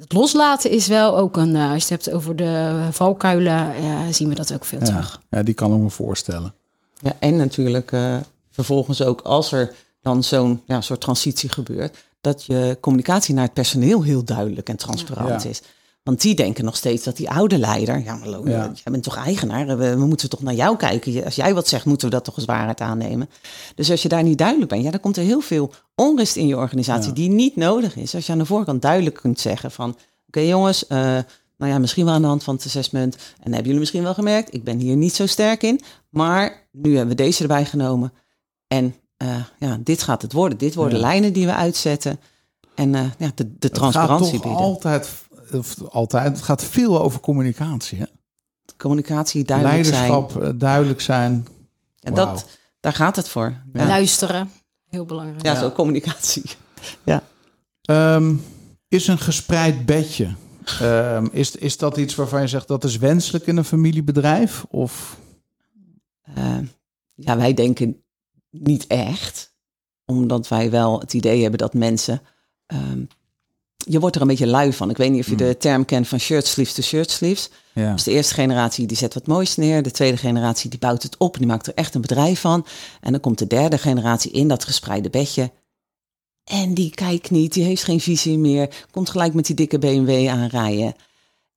[0.00, 4.12] Het loslaten is wel ook een, eh, als je het hebt over de valkuilen, ja,
[4.12, 4.84] zien we dat ook veel Ja.
[4.84, 5.20] terug.
[5.30, 6.54] ja, die kan ik me voorstellen.
[7.00, 8.16] Ja, en natuurlijk eh,
[8.50, 13.52] vervolgens ook als er dan zo'n ja, soort transitie gebeurt, dat je communicatie naar het
[13.54, 15.48] personeel heel duidelijk en transparant Ja.
[15.48, 15.62] is.
[16.02, 18.64] Want die denken nog steeds dat die oude leider, ja maar Ja.
[18.74, 21.24] jij bent toch eigenaar, we, we moeten toch naar jou kijken.
[21.24, 23.30] Als jij wat zegt, moeten we dat toch als waarheid aannemen.
[23.74, 26.46] Dus als je daar niet duidelijk bent, ja, dan komt er heel veel onrust in
[26.46, 27.14] je organisatie Ja.
[27.14, 28.14] die niet nodig is.
[28.14, 30.98] Als je aan de voorkant duidelijk kunt zeggen van, oké jongens, eh,
[31.58, 33.14] nou ja, misschien wel aan de hand van het assessment.
[33.16, 35.80] En hebben jullie misschien wel gemerkt, ik ben hier niet zo sterk in.
[36.08, 38.12] Maar nu hebben we deze erbij genomen.
[38.68, 40.58] En eh, ja, dit gaat het worden.
[40.58, 41.04] Dit worden Ja.
[41.04, 42.20] lijnen die we uitzetten.
[42.74, 44.60] En eh, ja, de, de Het transparantie gaat toch bieden.
[44.66, 45.08] altijd,
[45.54, 47.98] of altijd, het gaat veel over communicatie.
[47.98, 48.04] Hè?
[48.76, 50.44] Communicatie, duidelijk Leiderschap, zijn.
[50.44, 51.46] eh, duidelijk zijn.
[52.00, 52.26] En Wauw.
[52.26, 53.62] dat, daar gaat het voor.
[53.72, 54.50] Ja, Luisteren,
[54.88, 55.42] heel belangrijk.
[55.44, 55.58] ja, Ja.
[55.60, 56.42] zo communicatie.
[57.82, 58.34] Ehm,
[58.88, 60.34] is een gespreid bedje.
[60.80, 64.64] ehm, is, is dat iets waarvan je zegt dat is wenselijk in een familiebedrijf?
[64.68, 65.18] Of
[66.22, 66.58] Eh,
[67.14, 68.02] ja, wij denken
[68.50, 69.54] niet echt.
[70.04, 72.20] Omdat wij wel het idee hebben dat mensen...
[72.66, 73.04] ehm,
[73.88, 74.90] je wordt er een beetje lui van.
[74.90, 75.46] Ik weet niet of je Hmm.
[75.46, 77.48] de term kent van shirt sleeves to shirt sleeves.
[77.74, 79.82] ja, Dus de eerste generatie die zet wat moois neer.
[79.82, 81.38] De tweede generatie die bouwt het op.
[81.38, 82.66] Die maakt er echt een bedrijf van.
[83.00, 85.50] En dan komt de derde generatie in dat gespreide bedje.
[86.44, 88.68] En die kijkt niet, die heeft geen visie meer.
[88.90, 90.94] Komt gelijk met die dikke BMW aanrijden.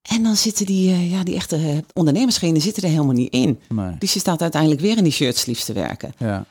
[0.01, 3.59] En dan zitten die, eh, ja, die echte eh, ondernemersgenen zitten er helemaal niet in.
[3.69, 6.13] nee, Dus je staat uiteindelijk weer in die shirtsleeves te werken.
[6.17, 6.45] ja,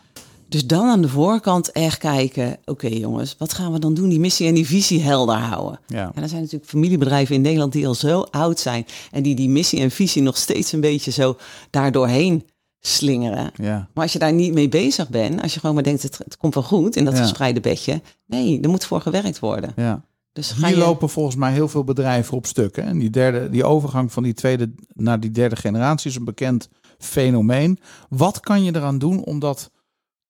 [0.54, 2.56] Dus dan aan de voorkant echt kijken.
[2.64, 4.08] Oké jongens, wat gaan we dan doen?
[4.08, 5.80] Die missie en die visie helder houden.
[5.86, 8.86] ja, En er zijn natuurlijk familiebedrijven in Nederland die al zo oud zijn.
[9.10, 11.36] En die die missie en visie nog steeds een beetje zo
[11.70, 12.44] daardoorheen
[12.80, 13.50] slingeren.
[13.54, 16.18] ja, Maar als je daar niet mee bezig bent, als je gewoon maar denkt het,
[16.18, 17.22] het komt wel goed in dat Ja.
[17.22, 18.00] gespreide bedje.
[18.26, 19.72] Nee, er moet voor gewerkt worden.
[19.76, 20.04] ja.
[20.32, 22.76] Dus ga Hier je, lopen volgens mij heel veel bedrijven op stuk.
[22.76, 22.82] Hè?
[22.82, 26.68] En die, derde, die overgang van die tweede naar die derde generatie is een bekend
[26.98, 27.78] fenomeen.
[28.08, 29.70] Wat kan je eraan doen om dat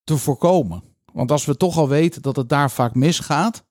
[0.05, 0.83] te voorkomen?
[1.13, 3.63] Want als we toch al weten dat het daar vaak misgaat,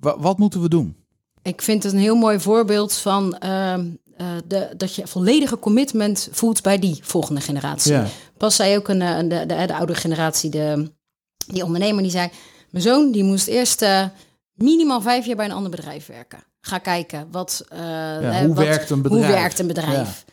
[0.00, 0.96] wa- wat moeten we doen?
[1.42, 6.28] Ik vind het een heel mooi voorbeeld van ehm, eh, de, dat je volledige commitment
[6.32, 7.92] voelt bij die volgende generatie.
[7.92, 10.92] Ja, Pas zei ook een, eh, een- de, de, de oude generatie, de,
[11.46, 12.30] die ondernemer, die zei...
[12.70, 14.04] Mijn zoon die moest eerst eh,
[14.54, 16.38] minimaal vijf jaar bij een ander bedrijf werken.
[16.60, 19.24] Ga kijken, wat, eh, hoe wat- werkt een bedrijf?
[19.24, 20.24] Hoe werkt een bedrijf?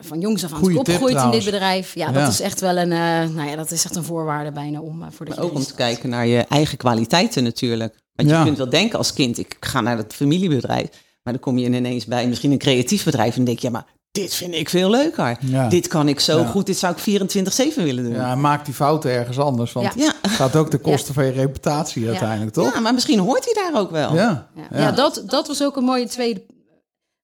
[0.00, 1.44] Van jongs af aan Goeie opgegroeid tip in dit trouwens.
[1.50, 1.94] bedrijf.
[1.94, 2.12] Ja, Ja.
[2.12, 2.98] dat is echt wel een, eh,
[3.34, 5.62] nou ja, dat is echt een voorwaarde bijna om eh, voor de maar ook om
[5.64, 7.94] te kijken naar je eigen kwaliteiten natuurlijk.
[8.14, 8.38] Want Ja.
[8.38, 10.88] je kunt wel denken als kind, ik ga naar dat familiebedrijf.
[11.22, 13.86] Maar dan kom je ineens bij misschien een creatief bedrijf en denk je, ja, maar
[14.10, 15.36] dit vind ik veel leuker.
[15.40, 15.68] Ja.
[15.68, 16.46] Dit kan ik zo Ja.
[16.46, 18.12] goed, dit zou ik 24-7 willen doen.
[18.12, 19.72] ja, maak die fouten ergens anders.
[19.72, 20.12] Want Ja.
[20.22, 22.74] Het gaat ook ten koste van je reputatie uiteindelijk, toch?
[22.74, 24.14] Ja, maar misschien hoort hij daar ook wel.
[24.14, 24.90] Ja, Ja, ja.
[24.92, 26.42] dat, dat was ook een mooie tweede.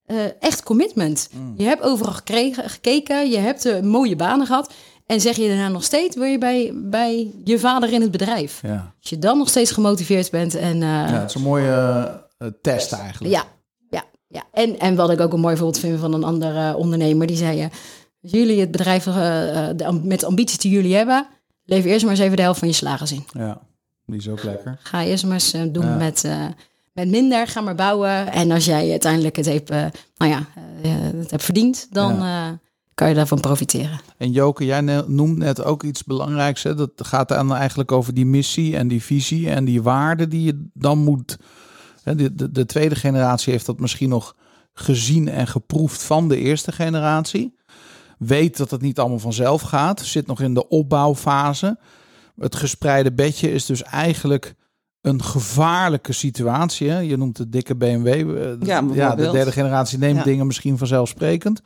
[0.06, 1.28] Eh, echt commitment.
[1.32, 1.54] Mm.
[1.56, 4.72] Je hebt overal gekregen, gekeken, je hebt eh, mooie banen gehad.
[5.06, 8.60] En zeg je daarna nog steeds, wil je bij, bij je vader in het bedrijf?
[8.62, 8.94] ja.
[9.00, 12.20] Als je dan nog steeds gemotiveerd bent en eh, ja, het is een mooie
[12.62, 13.34] test eigenlijk.
[13.34, 13.44] Ja,
[13.90, 14.42] ja, ja.
[14.52, 17.68] En, en wat ik ook een mooi voorbeeld vind van een andere ondernemer, die zei:
[18.20, 21.26] jullie het bedrijf de, met de ambities die jullie hebben,
[21.64, 23.24] lever eerst maar eens even de helft van je slagers in.
[23.32, 23.60] Ja,
[24.06, 24.78] die is ook lekker.
[24.82, 25.96] Ga eerst maar eens doen Ja.
[25.96, 26.24] met,
[26.92, 28.32] met minder, ga maar bouwen.
[28.32, 29.84] En als jij uiteindelijk het hebt, eh,
[30.16, 30.46] nou ja,
[30.82, 32.48] eh, het hebt verdiend, dan eh,
[32.94, 34.00] kan je daarvan profiteren.
[34.16, 36.62] En Joke, jij noemt net ook iets belangrijks.
[36.62, 36.74] Hè?
[36.74, 40.68] Dat gaat dan eigenlijk over die missie en die visie en die waarden die je
[40.74, 41.38] dan moet.
[42.02, 44.36] Hè, de, de, de tweede generatie heeft dat misschien nog
[44.72, 47.54] gezien en geproefd van de eerste generatie.
[48.18, 50.00] Weet dat het niet allemaal vanzelf gaat.
[50.00, 51.78] Zit nog in de opbouwfase.
[52.36, 54.54] Het gespreide bedje is dus eigenlijk
[55.02, 56.88] een gevaarlijke situatie.
[56.90, 56.98] Hè?
[56.98, 58.06] Je noemt het dikke BMW.
[58.06, 60.24] eh, Ja, de derde generatie neemt Ja.
[60.24, 61.60] dingen misschien vanzelfsprekend.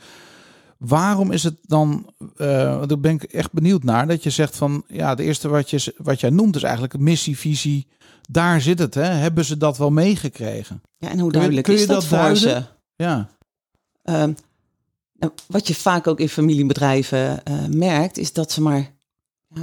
[0.78, 4.84] Waarom is het dan, eh daar ben ik echt benieuwd naar, dat je zegt van,
[4.88, 7.86] ja, de eerste wat, je, wat jij noemt is eigenlijk missie, visie,
[8.30, 8.94] daar zit het.
[8.94, 9.02] Hè?
[9.02, 10.82] Hebben ze dat wel meegekregen?
[10.98, 12.64] Ja, en hoe Kun je- duidelijk kun je is dat, dat voor?
[12.96, 13.28] Ja,
[14.02, 14.32] Ehm,
[15.18, 18.94] nou, wat je vaak ook in familiebedrijven eh, merkt, is dat ze maar,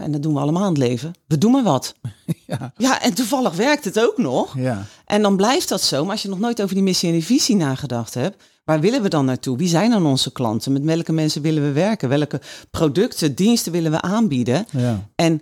[0.02, 1.96] en dat doen we allemaal in het leven, we doen maar wat.
[2.48, 4.58] ja, Ja, en toevallig werkt het ook nog.
[4.58, 6.04] ja, En dan blijft dat zo.
[6.04, 9.02] Maar als je nog nooit over die missie en die visie nagedacht hebt, waar willen
[9.02, 9.58] we dan naartoe?
[9.58, 10.72] Wie zijn dan onze klanten?
[10.72, 12.10] Met welke mensen willen we werken?
[12.10, 14.66] Welke producten, diensten willen we aanbieden?
[14.72, 15.42] ja, En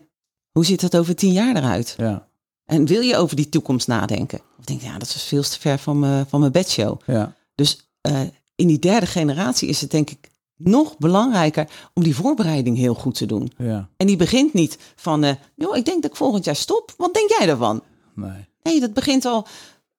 [0.51, 1.95] hoe ziet dat over tien jaar eruit?
[1.97, 2.27] ja,
[2.65, 4.39] En wil je over die toekomst nadenken?
[4.59, 6.99] Of denk je, ja, dat is veel te ver van mijn, van mijn bedshow.
[7.05, 8.19] ja, Dus eh,
[8.55, 10.29] in die derde generatie is het denk ik
[10.63, 13.51] nog belangrijker om die voorbereiding heel goed te doen.
[13.57, 16.93] ja, En die begint niet van, eh joh, ik denk dat ik volgend jaar stop.
[16.97, 17.81] Wat denk jij daarvan?
[18.15, 19.47] nee, Nee, dat begint al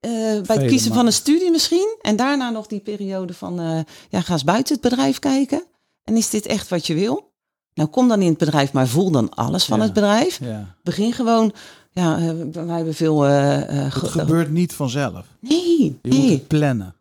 [0.01, 0.11] eh,
[0.46, 1.96] bij het kiezen van een studie misschien.
[2.03, 5.62] En daarna nog die periode van, eh, ja, ga eens buiten het bedrijf kijken.
[6.05, 7.31] En is dit echt wat je wil?
[7.75, 9.85] Nou, kom dan in het bedrijf, maar voel dan alles van Ja.
[9.85, 10.38] het bedrijf.
[10.40, 10.77] ja.
[10.83, 11.53] Begin gewoon,
[11.90, 12.18] ja,
[12.53, 13.27] wij hebben veel...
[13.27, 15.27] eh, Het ge- gebeurt niet vanzelf.
[15.40, 16.94] Nee, Je moet het plannen.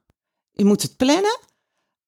[0.52, 1.40] Je moet het plannen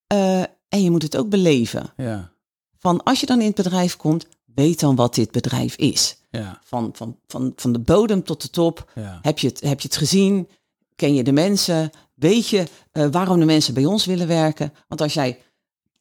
[0.08, 1.93] eh, en je moet het ook beleven.
[1.97, 2.31] Ja,
[2.79, 6.17] Van als je dan in het bedrijf komt, weet dan wat dit bedrijf is.
[6.31, 8.91] ja, Van, van, van, van de bodem tot de top.
[8.95, 10.47] ja, Heb je, het, heb je het gezien?
[10.95, 11.89] Ken je de mensen?
[12.13, 14.73] Weet je eh, waarom de mensen bij ons willen werken?
[14.88, 15.39] Want als jij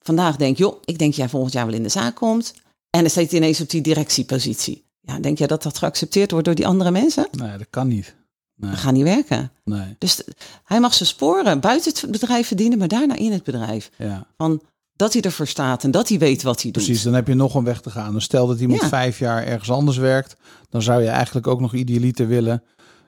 [0.00, 2.54] vandaag denkt, joh, ik denk jij volgend jaar wel in de zaak komt.
[2.90, 4.85] En dan staat je ineens op die directiepositie.
[5.00, 7.28] Ja, denk jij dat dat geaccepteerd wordt door die andere mensen?
[7.32, 8.14] nee, dat kan niet.
[8.62, 9.53] Nee, Dat gaat niet werken.
[9.64, 10.22] nee, Dus
[10.64, 13.90] hij mag zijn sporen buiten het bedrijf verdienen, maar daarna in het bedrijf.
[13.98, 14.27] ja.
[14.37, 14.62] Van
[14.96, 16.85] dat hij ervoor staat en dat hij weet wat hij doet.
[16.85, 18.12] Precies, dan heb je nog een weg te gaan.
[18.12, 18.88] Dus stel dat iemand Ja.
[18.88, 20.37] vijf jaar ergens anders werkt,
[20.68, 22.62] dan zou je eigenlijk ook nog idealiter willen.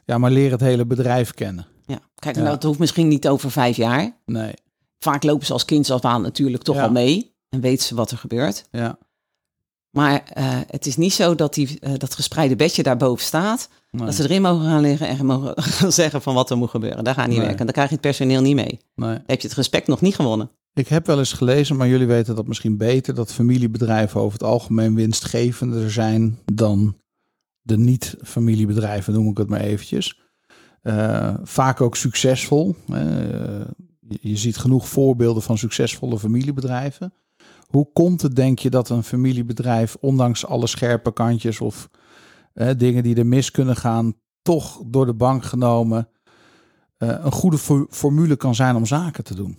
[0.04, 1.66] Ja, maar leer het hele bedrijf kennen.
[1.86, 1.98] Ja.
[2.14, 2.42] Kijk, Ja.
[2.42, 4.16] nou, het hoeft misschien niet over vijf jaar.
[4.26, 4.52] Nee,
[4.98, 6.82] Vaak lopen ze als kind af aan natuurlijk toch Ja.
[6.82, 7.34] al mee.
[7.48, 8.64] En weten ze wat er gebeurt.
[8.70, 8.98] ja,
[9.90, 13.68] Maar eh, het is niet zo dat die, eh, dat gespreide bedje daarboven staat.
[13.94, 16.70] Nee, Dat ze erin mogen gaan liggen en mogen gaan zeggen van wat er moet
[16.70, 17.04] gebeuren.
[17.04, 17.46] Dat gaat niet Nee.
[17.46, 17.64] werken.
[17.64, 18.78] Dan krijg je het personeel niet mee.
[18.94, 19.18] Nee.
[19.26, 20.50] heb je het respect nog niet gewonnen.
[20.74, 24.48] Ik heb wel eens gelezen, maar jullie weten dat misschien beter, dat familiebedrijven over het
[24.48, 26.96] algemeen winstgevender zijn dan
[27.62, 30.20] de niet-familiebedrijven, noem ik het maar eventjes.
[30.82, 32.76] Eh, vaak ook succesvol.
[32.86, 37.12] Je, je ziet genoeg voorbeelden van succesvolle familiebedrijven.
[37.66, 41.88] Hoe komt het, denk je, dat een familiebedrijf, ondanks alle scherpe kantjes of
[42.76, 46.08] dingen die er mis kunnen gaan, toch door de bank genomen
[46.96, 49.58] eh, een goede fo- formule kan zijn om zaken te doen?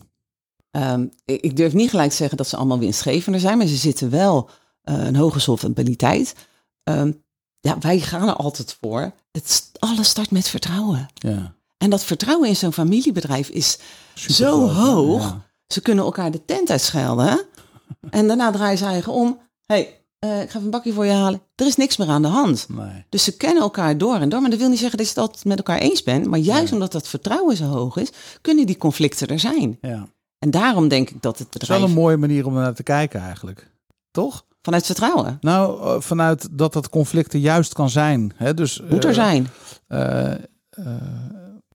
[0.72, 3.58] Ehm, ik, durf niet gelijk te zeggen dat ze allemaal winstgevender zijn.
[3.58, 4.50] Maar ze zitten wel
[4.82, 6.36] eh, een hoge solvabiliteit.
[6.84, 7.12] Ehm,
[7.60, 9.12] ja, wij gaan er altijd voor.
[9.32, 11.08] Het, alles start met vertrouwen.
[11.14, 11.56] Ja.
[11.78, 13.80] En dat vertrouwen in zo'n familiebedrijf is
[14.14, 15.22] zo hoog.
[15.22, 15.46] Ja.
[15.68, 17.46] Ze kunnen elkaar de tent uitschelden.
[18.10, 19.40] en daarna draaien ze eigen om.
[19.66, 21.42] hey, eh, ik ga even een bakje voor je halen.
[21.56, 22.68] Er is niks meer aan de hand.
[22.70, 23.06] Nee.
[23.10, 24.42] Dus ze kennen elkaar door en door.
[24.42, 26.26] Maar dat wil niet zeggen dat je het altijd met elkaar eens bent.
[26.26, 28.10] Maar juist omdat dat vertrouwen zo hoog is,
[28.42, 29.78] kunnen die conflicten er zijn.
[29.82, 30.08] Ja.
[30.40, 33.20] En daarom denk ik dat het is wel een mooie manier om naar te kijken
[33.20, 33.72] eigenlijk.
[34.12, 34.46] Toch?
[34.66, 38.34] vanuit vertrouwen Nou, eh, vanuit dat dat conflicten juist kan zijn.
[38.36, 38.54] Hè?
[38.54, 39.48] Dus, moet er eh, zijn.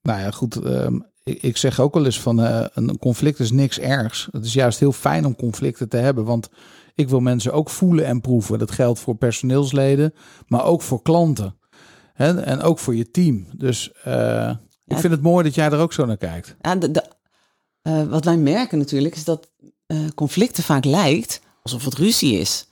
[0.03, 0.57] nou ja, goed.
[0.57, 2.39] ehm, ik, ik zeg ook wel eens van
[2.75, 4.29] een conflict is niks ergs.
[4.31, 6.25] Het is juist heel fijn om conflicten te hebben.
[6.25, 6.49] Want
[7.01, 8.59] ik wil mensen ook voelen en proeven.
[8.59, 10.15] Dat geldt voor personeelsleden,
[10.47, 11.59] maar ook voor klanten.
[12.13, 12.41] Hè?
[12.41, 13.47] En ook voor je team.
[13.57, 14.51] Dus eh,
[14.87, 16.57] ik vind het mooi dat jij er ook zo naar kijkt.
[16.61, 17.05] Ja, de, de,
[17.83, 19.51] eh, wat wij merken natuurlijk is dat
[19.87, 22.67] eh, conflicten vaak lijkt alsof het ruzie is.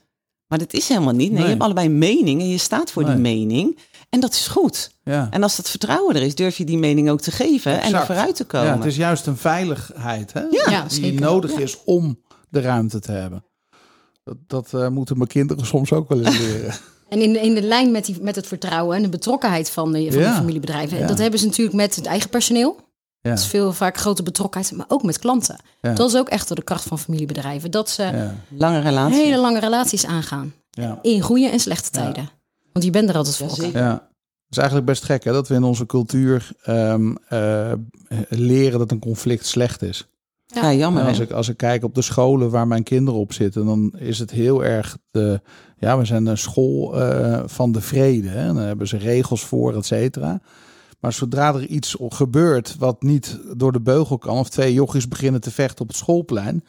[0.47, 1.29] Maar dat is helemaal niet.
[1.31, 1.41] Nee, Nee.
[1.43, 3.79] je hebt allebei een mening en je staat voor die mening.
[4.09, 4.91] En dat is goed.
[5.03, 5.27] Ja.
[5.31, 8.05] En als dat vertrouwen er is, durf je die mening ook te geven en er
[8.05, 8.67] vooruit te komen.
[8.67, 10.41] Ja, het is juist een veiligheid hè?
[10.41, 11.21] Ja, die zeker.
[11.21, 13.43] nodig is om de ruimte te hebben.
[14.23, 16.73] Dat, dat eh, moeten mijn kinderen soms ook wel eens leren.
[17.09, 19.91] En in de, in de lijn met, die, met het vertrouwen en de betrokkenheid van
[19.91, 20.29] de, van Ja.
[20.29, 20.97] de familiebedrijven.
[20.97, 21.07] Ja.
[21.07, 22.75] Dat hebben ze natuurlijk met het eigen personeel.
[23.21, 25.57] Ja, Dat is veel vaak grote betrokkenheid, maar ook met klanten.
[25.81, 25.93] Ja.
[25.93, 27.71] Dat is ook echt de kracht van familiebedrijven.
[27.71, 29.23] Dat ze ja, Lange relatie.
[29.23, 30.53] hele lange relaties aangaan.
[30.69, 32.03] ja, In goede en slechte Ja.
[32.03, 32.29] tijden.
[32.73, 34.09] Want je bent er altijd voor ja.
[34.49, 37.71] is eigenlijk best gek hè, dat we in onze cultuur ehm, eh,
[38.29, 40.07] leren dat een conflict slecht is.
[40.55, 40.73] Ja, Ja.
[40.73, 41.01] jammer.
[41.01, 43.93] En als, ik, als ik kijk op de scholen waar mijn kinderen op zitten, dan
[43.97, 45.41] is het heel erg de.
[45.77, 48.27] Ja, we zijn een school eh, van de vrede.
[48.27, 48.45] Hè?
[48.47, 50.41] Dan hebben ze regels voor, et cetera.
[50.99, 55.41] Maar zodra er iets gebeurt wat niet door de beugel kan, of twee jochies beginnen
[55.41, 56.63] te vechten op het schoolplein.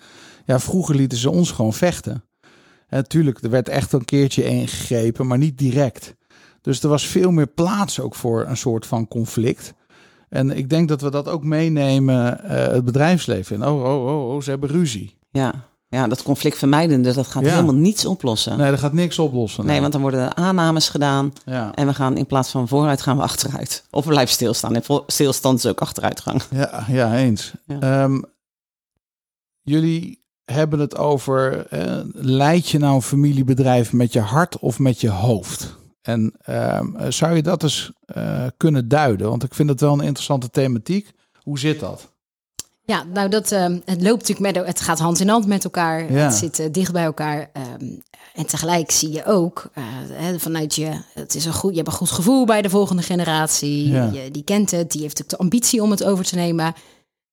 [0.45, 2.25] Ja, vroeger lieten ze ons gewoon vechten.
[2.89, 6.15] En natuurlijk, er werd echt een keertje ingegrepen, maar niet direct.
[6.61, 9.75] Dus er was veel meer plaats ook voor een soort van conflict.
[10.31, 13.67] En ik denk dat we dat ook meenemen eh, het bedrijfsleven in.
[13.67, 15.19] Oh, oh, oh, oh, ze hebben ruzie.
[15.31, 15.53] Ja.
[15.89, 17.51] ja, dat conflictvermijdende, dat gaat Ja.
[17.51, 18.53] helemaal niets oplossen.
[18.53, 19.67] Nee, Nee, dat gaat niks oplossen.
[19.81, 21.75] want dan worden er aannames gedaan ja.
[21.75, 23.85] en we gaan in plaats van vooruit gaan we achteruit.
[23.91, 24.75] Of we blijven stilstaan.
[24.75, 26.43] En stilstand is ook achteruitgang.
[26.51, 27.53] Ja, ja, eens.
[27.67, 27.81] Ja.
[27.81, 28.21] Ehm,
[29.63, 35.01] jullie hebben het over, eh, leid je nou een familiebedrijf met je hart of met
[35.01, 35.79] je hoofd?
[36.03, 39.29] En ehm, zou je dat eens eh, kunnen duiden?
[39.29, 41.13] Want ik vind het wel een interessante thematiek.
[41.43, 42.11] Hoe zit dat?
[42.91, 46.13] Ja, nou dat eh, het loopt natuurlijk met het gaat hand in hand met elkaar.
[46.13, 46.25] Ja.
[46.25, 47.51] Het zit eh, dicht bij elkaar.
[47.53, 47.99] ehm,
[48.35, 51.89] en tegelijk zie je ook eh, hè, vanuit je, het is een goed, je hebt
[51.89, 53.89] een goed gevoel bij de volgende generatie.
[53.89, 54.11] Ja.
[54.13, 56.75] Je, die kent het, die heeft ook de ambitie om het over te nemen.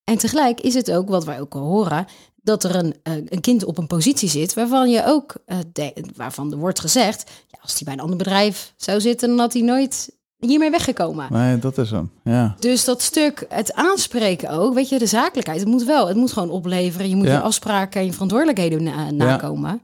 [0.04, 2.06] En tegelijk is het ook wat wij ook al horen,
[2.48, 5.94] dat er een, eh, een kind op een positie zit waarvan je ook, eh, de-
[6.16, 9.54] waarvan er wordt gezegd, ja, als die bij een ander bedrijf zou zitten, dan had
[9.54, 11.28] hij nooit hiermee weggekomen.
[11.34, 12.12] Nee, dat is hem.
[12.24, 12.56] Ja.
[12.60, 16.32] Dus dat stuk, het aanspreken ook, weet je, de zakelijkheid, het moet wel, het moet
[16.32, 17.10] gewoon opleveren.
[17.10, 17.34] Je moet Ja.
[17.34, 19.82] je afspraken en je verantwoordelijkheden na- nakomen.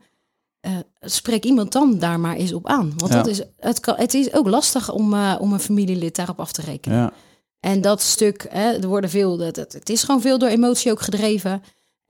[0.60, 0.72] Eh,
[1.02, 2.94] spreek iemand dan daar maar eens op aan.
[2.98, 3.18] Want Ja.
[3.18, 6.62] dat is, het, kan, het is ook lastig om, om een familielid daarop af te
[6.62, 6.98] rekenen.
[6.98, 7.14] ja.
[7.60, 10.92] En dat stuk, hè, er worden veel, dat, dat- het is gewoon veel door emotie
[10.92, 11.64] ook gedreven.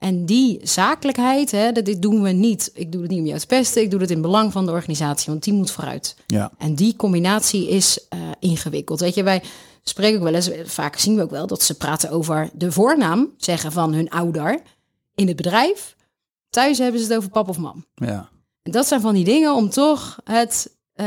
[0.04, 2.70] En die zakelijkheid, hè, dat, dit doen we niet.
[2.74, 4.72] Ik doe het niet om jou te pesten, ik doe het in belang van de
[4.72, 6.16] organisatie, want die moet vooruit.
[6.26, 6.50] Ja.
[6.58, 9.00] En die combinatie is eh, ingewikkeld.
[9.00, 9.42] Weet je, wij
[9.82, 13.30] spreken ook wel eens, vaak zien we ook wel dat ze praten over de voornaam,
[13.36, 14.60] zeggen van hun ouder
[15.14, 15.96] in het bedrijf.
[16.50, 17.84] Thuis hebben ze het over pap of mam.
[17.94, 18.28] ja.
[18.62, 21.06] En dat zijn van die dingen om toch het, eh,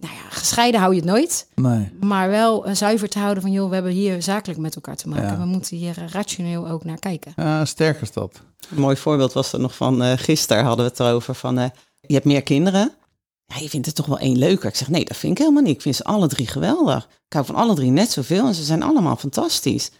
[0.00, 1.48] nou ja, gescheiden hou je het nooit.
[1.54, 1.92] Nee.
[2.00, 5.08] Maar wel eh, zuiver te houden van, joh, we hebben hier zakelijk met elkaar te
[5.08, 5.26] maken.
[5.26, 5.38] Ja.
[5.38, 7.32] We moeten hier eh, rationeel ook naar kijken.
[7.36, 8.40] Ja, sterk is dat.
[8.70, 11.68] Een mooi voorbeeld was er nog van eh gisteren hadden we het erover van eh,
[12.00, 12.92] je hebt meer kinderen.
[13.46, 14.68] Ja, je vindt er toch wel één leuker.
[14.68, 15.74] Ik zeg nee, dat vind ik helemaal niet.
[15.74, 17.04] Ik vind ze alle drie geweldig.
[17.04, 19.90] Ik hou van alle drie net zoveel en ze zijn allemaal fantastisch.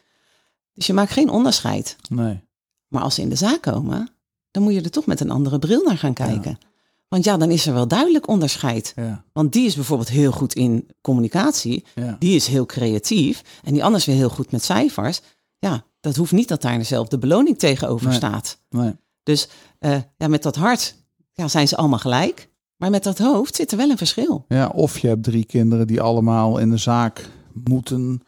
[0.74, 1.96] Dus je maakt geen onderscheid.
[2.08, 2.40] Nee.
[2.88, 4.10] Maar als ze in de zaak komen,
[4.50, 6.58] dan moet je er toch met een andere bril naar gaan kijken.
[7.08, 8.92] Want ja, dan is er wel duidelijk onderscheid.
[8.96, 9.24] Ja.
[9.32, 11.84] Want die is bijvoorbeeld heel goed in communicatie.
[11.94, 12.16] Ja.
[12.18, 13.42] Die is heel creatief.
[13.64, 15.20] En die anders weer heel goed met cijfers.
[15.58, 18.16] Ja, dat hoeft niet dat daar dezelfde beloning tegenover Nee.
[18.16, 18.58] staat.
[18.70, 18.92] Nee.
[19.22, 20.94] Dus eh, ja, met dat hart
[21.32, 22.48] ja, zijn ze allemaal gelijk.
[22.76, 24.44] Maar met dat hoofd zit er wel een verschil.
[24.48, 27.30] Ja, of je hebt drie kinderen die allemaal in de zaak
[27.64, 28.22] moeten.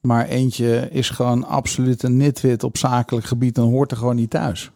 [0.00, 4.30] Maar eentje is gewoon absoluut een nitwit op zakelijk gebied en hoort er gewoon niet
[4.30, 4.70] thuis.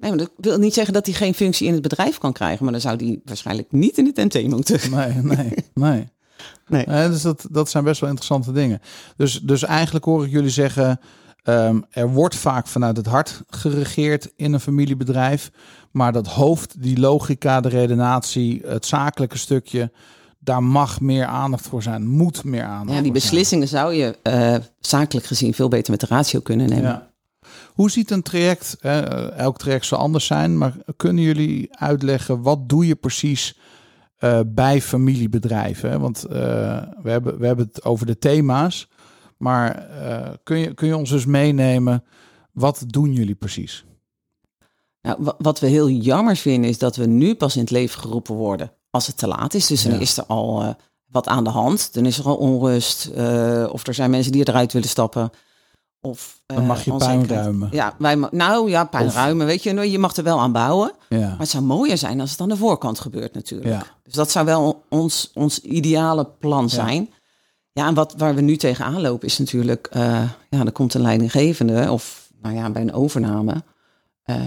[0.00, 2.62] Nee, maar dat wil niet zeggen dat hij geen functie in het bedrijf kan krijgen.
[2.64, 4.90] Maar dan zou die waarschijnlijk niet in het NT moeten.
[4.90, 6.08] Nee, nee, nee.
[6.66, 7.08] Nee.
[7.08, 8.80] Dus dat, dat zijn best wel interessante dingen.
[9.16, 11.00] Dus, dus eigenlijk hoor ik jullie zeggen,
[11.42, 15.50] ehm, er wordt vaak vanuit het hart geregeerd in een familiebedrijf.
[15.90, 19.92] Maar dat hoofd, die logica, de redenatie, het zakelijke stukje,
[20.38, 22.06] daar mag meer aandacht voor zijn.
[22.06, 23.12] Moet meer aandacht Ja, die zijn.
[23.12, 26.84] beslissingen zou je eh, zakelijk gezien veel beter met de ratio kunnen nemen.
[26.84, 27.09] Ja.
[27.80, 32.68] Hoe ziet een traject, eh, elk traject zal anders zijn, maar kunnen jullie uitleggen wat
[32.68, 33.58] doe je precies
[34.16, 35.90] eh, bij familiebedrijven?
[35.90, 35.98] hè?
[35.98, 36.32] Want eh,
[37.02, 38.88] we, hebben, we hebben het over de thema's,
[39.36, 39.86] maar
[40.42, 42.04] kun, je, kun je ons dus meenemen,
[42.52, 43.84] wat doen jullie precies?
[45.02, 48.00] Nou, wa- wat we heel jammer vinden is dat we nu pas in het leven
[48.00, 49.66] geroepen worden als het te laat is.
[49.66, 49.90] Dus Ja.
[49.90, 50.74] dan is er al
[51.06, 51.94] wat aan de hand.
[51.94, 53.10] Dan is er al onrust.
[53.70, 55.30] of er zijn mensen die eruit willen stappen.
[56.02, 57.30] Of, Dan eh, mag je onzekerheid.
[57.30, 57.68] ruimen.
[57.72, 59.46] Ja, wij, nou ja, puin Of- ruimen.
[59.46, 60.92] Weet je, je mag er wel aan bouwen.
[61.08, 63.70] Ja, Maar het zou mooier zijn als het aan de voorkant gebeurt natuurlijk.
[63.70, 67.10] ja, Dus dat zou wel ons, ons ideale plan zijn.
[67.72, 69.86] Ja, en wat, waar we nu tegenaan lopen is natuurlijk...
[69.86, 73.62] eh, ja, er komt een leidinggevende of nou ja, bij een overname.
[74.22, 74.42] eh,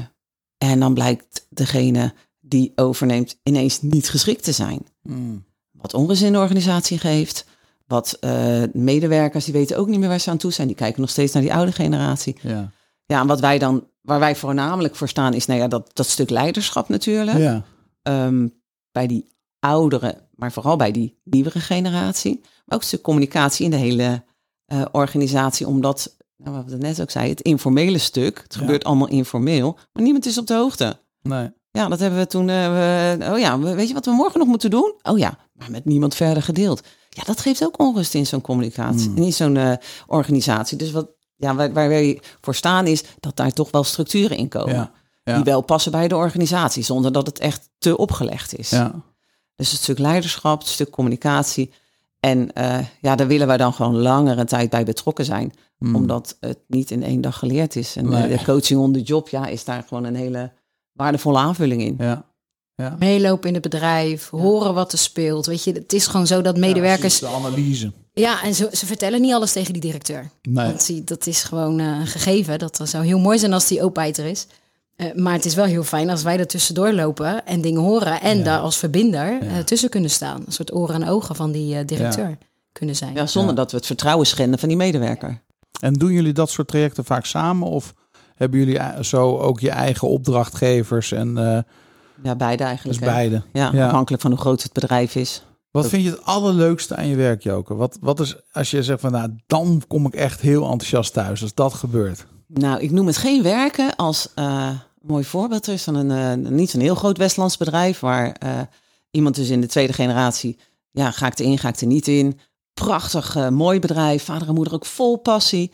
[0.58, 4.86] en dan blijkt degene die overneemt ineens niet geschikt te zijn.
[5.02, 7.46] Mm, Wat onrust in de organisatie geeft.
[7.88, 10.68] Wat eh, medewerkers, die weten ook niet meer waar ze aan toe zijn.
[10.68, 12.36] Die kijken nog steeds naar die oude generatie.
[12.42, 12.72] ja,
[13.06, 16.08] Ja, en wat wij dan, waar wij voornamelijk voor staan, is nou ja, dat, dat
[16.08, 17.64] stuk leiderschap natuurlijk ja,
[18.02, 18.48] ehm,
[18.92, 19.28] bij die
[19.60, 22.40] oudere, maar vooral bij die nieuwere generatie.
[22.42, 24.24] Maar ook een stuk communicatie in de hele
[24.66, 28.60] eh, organisatie, omdat, nou, wat we net ook zei, het informele stuk, het Ja.
[28.60, 31.00] gebeurt allemaal informeel, maar niemand is op de hoogte.
[31.22, 34.12] nee, Ja, dat hebben we toen, eh, we- oh ja, we- weet je wat we
[34.12, 34.94] morgen nog moeten doen?
[35.02, 36.82] Oh ja, maar met niemand verder gedeeld.
[37.16, 39.18] Ja, dat geeft ook onrust in zo'n communicatie, Hmm.
[39.24, 39.74] in zo'n eh,
[40.08, 40.78] organisatie.
[40.78, 44.48] Dus wat, ja, waar, waar wij voor staan is dat daar toch wel structuren in
[44.50, 44.74] komen.
[44.76, 44.92] Ja.
[45.24, 45.36] Ja.
[45.36, 48.70] Die wel passen bij de organisatie, zonder dat het echt te opgelegd is.
[48.70, 48.92] Ja.
[49.56, 51.72] Dus het stuk leiderschap, het stuk communicatie.
[52.20, 55.54] En eh, ja, daar willen wij dan gewoon langere tijd bij betrokken zijn.
[55.78, 55.96] Hmm.
[55.96, 57.96] Omdat het niet in één dag geleerd is.
[57.96, 58.24] En Nee.
[58.32, 60.52] eh, de coaching on the job, ja, is daar gewoon een hele
[60.94, 61.96] waardevolle aanvulling in.
[61.98, 62.26] Ja.
[62.76, 62.96] Ja.
[63.00, 65.46] Meelopen in het bedrijf, horen wat er speelt.
[65.46, 67.20] Weet je, het is gewoon zo dat medewerkers.
[67.20, 67.92] Ja, de analyse.
[68.14, 70.30] Ja, en ze, ze vertellen niet alles tegen die directeur.
[70.42, 70.66] Nee.
[70.66, 72.60] Want die, dat is gewoon eh, een gegeven.
[72.60, 74.48] Dat zou heel mooi zijn als die openheid er is.
[74.96, 78.22] Eh, maar het is wel heel fijn als wij er tussendoor lopen en dingen horen.
[78.22, 80.44] En daar als verbinder eh, tussen kunnen staan.
[80.46, 82.38] Een soort oren en ogen van die eh, directeur
[82.72, 83.14] kunnen zijn.
[83.14, 83.58] Ja, zonder Ja.
[83.62, 85.42] dat we het vertrouwen schenden van die medewerker.
[85.80, 87.68] En doen jullie dat soort trajecten vaak samen?
[87.68, 87.94] Of
[88.36, 91.12] hebben jullie zo ook je eigen opdrachtgevers?
[91.12, 91.58] En eh
[92.24, 93.00] Ja, beide dus eigenlijk.
[93.00, 93.06] hè.
[93.06, 93.44] beide.
[93.54, 93.86] Ja, Ja.
[93.86, 95.44] afhankelijk van hoe groot het bedrijf is.
[95.72, 97.76] Wat vind je het allerleukste aan je werk, Joke?
[97.76, 101.42] Wat, wat is, als je zegt van nou, dan kom ik echt heel enthousiast thuis
[101.42, 102.26] als dat gebeurt.
[102.48, 104.70] Nou, ik noem het geen werken als eh,
[105.02, 105.68] mooi voorbeeld.
[105.68, 106.12] Er is van een,
[106.44, 108.60] eh, niet zo'n heel groot Westlands bedrijf waar eh,
[109.12, 110.58] iemand dus in de tweede generatie,
[110.92, 112.40] ja, ga ik erin, ga ik er niet in.
[112.74, 115.72] Prachtig, mooi bedrijf, vader en moeder ook vol passie.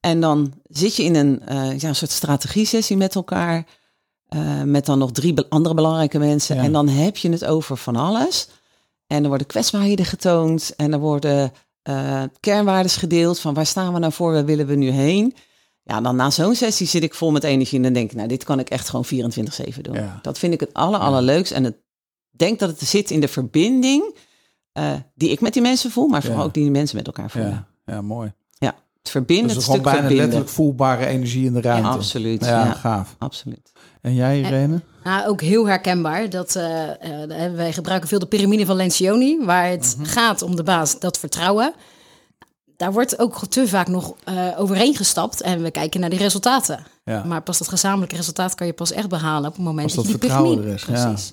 [0.00, 1.42] En dan zit je in een,
[1.78, 3.66] ja, soort strategie-sessie met elkaar,
[4.32, 6.56] eh, met dan nog drie andere belangrijke mensen.
[6.56, 6.62] Ja.
[6.62, 8.48] En dan heb je het over van alles.
[9.06, 11.52] En er worden kwetsbaarheden getoond en er worden
[11.82, 15.34] eh kernwaardes gedeeld van waar staan we nou voor, waar willen we nu heen.
[15.82, 18.28] Ja, dan na zo'n sessie zit ik vol met energie en dan denk ik, nou,
[18.28, 19.94] dit kan ik echt gewoon 24-7 doen.
[19.94, 20.18] Ja.
[20.22, 21.52] Dat vind ik het aller, allerleukst.
[21.52, 21.76] En het
[22.30, 24.16] denk dat het zit in de verbinding
[24.72, 26.46] eh, die ik met die mensen voel, maar vooral Ja.
[26.46, 27.66] ook die mensen met elkaar voelen.
[27.86, 28.32] Ja, ja mooi.
[29.02, 30.24] Het verbinden, Dus het gewoon bijna verbinden.
[30.24, 31.88] letterlijk voelbare energie in de ruimte.
[31.88, 32.44] Ja, absoluut.
[32.44, 33.14] Ja, Ja, gaaf.
[33.18, 33.71] absoluut.
[34.02, 34.82] En jij, Irene?
[35.04, 36.30] Nou, ook heel herkenbaar.
[36.30, 40.62] Dat, eh, eh, wij gebruiken veel de piramide van Lencioni, waar het gaat om de
[40.62, 41.74] baas, dat vertrouwen.
[42.76, 46.86] Daar wordt ook te vaak nog eh, overheen gestapt en we kijken naar die resultaten.
[47.04, 47.24] Ja.
[47.24, 50.04] Maar pas dat gezamenlijke resultaat kan je pas echt behalen op het moment dat, dat
[50.04, 50.82] je die vertrouwen piramide...
[50.84, 51.10] er is, ja.
[51.10, 51.32] Precies.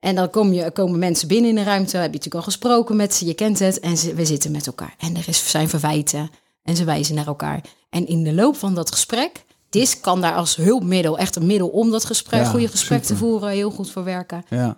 [0.00, 2.96] En dan kom je, komen mensen binnen in de ruimte, heb je natuurlijk al gesproken
[2.96, 4.94] met ze, je kent het, en ze, we zitten met elkaar.
[4.98, 6.30] En er is, zijn verwijten
[6.62, 7.60] en ze wijzen naar elkaar.
[7.90, 11.68] En in de loop van dat gesprek, DIS kan daar als hulpmiddel, echt een middel
[11.68, 14.44] om dat gesprek, Ja, goede gesprek te voeren, heel goed verwerken.
[14.48, 14.76] Ja,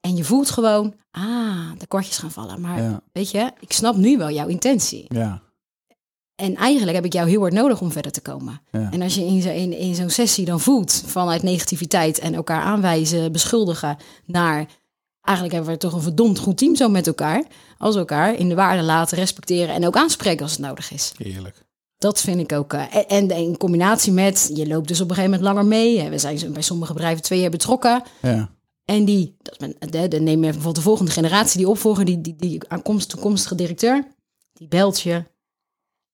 [0.00, 2.60] En je voelt gewoon, ah, de kwartjes gaan vallen.
[2.60, 5.04] Maar ja, weet je, ik snap nu wel jouw intentie.
[5.08, 5.44] ja.
[6.34, 8.60] En eigenlijk heb ik jou heel hard nodig om verder te komen.
[8.72, 8.88] Ja.
[8.90, 12.62] En als je in, zo, in, in zo'n sessie dan voelt vanuit negativiteit en elkaar
[12.62, 14.66] aanwijzen, beschuldigen naar
[15.20, 17.44] eigenlijk hebben we toch een verdomd goed team zo met elkaar.
[17.78, 21.12] Als elkaar in de waarde laten respecteren en ook aanspreken als het nodig is.
[21.16, 21.64] Heerlijk.
[21.98, 22.72] Dat vind ik ook.
[22.72, 26.08] eh, en, en in combinatie met, je loopt dus op een gegeven moment langer mee.
[26.10, 28.02] We zijn zo bij sommige bedrijven twee jaar betrokken.
[28.22, 28.50] Ja,
[28.84, 29.58] En die, dat
[29.92, 33.54] de, de, neem even bijvoorbeeld de volgende generatie, die opvolger, die, die, die aankomst, toekomstige
[33.54, 34.06] directeur,
[34.52, 35.24] die belt je.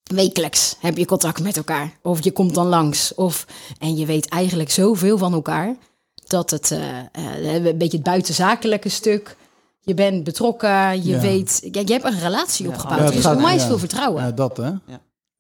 [0.02, 1.98] Wekelijks heb je contact met elkaar.
[2.02, 3.14] Of je komt dan langs.
[3.14, 3.46] Of,
[3.78, 5.76] en je weet eigenlijk zoveel van elkaar.
[6.26, 9.36] Dat het eh, eh, een beetje het buitenzakelijke stuk.
[9.80, 11.02] Je bent betrokken.
[11.04, 11.20] Je Ja.
[11.20, 11.68] weet.
[11.72, 12.98] Ja, je hebt een relatie Ja, opgebouwd.
[12.98, 13.66] ja, er het is gaat- onwijs ja.
[13.68, 14.22] veel vertrouwen.
[14.22, 14.70] ja dat hè?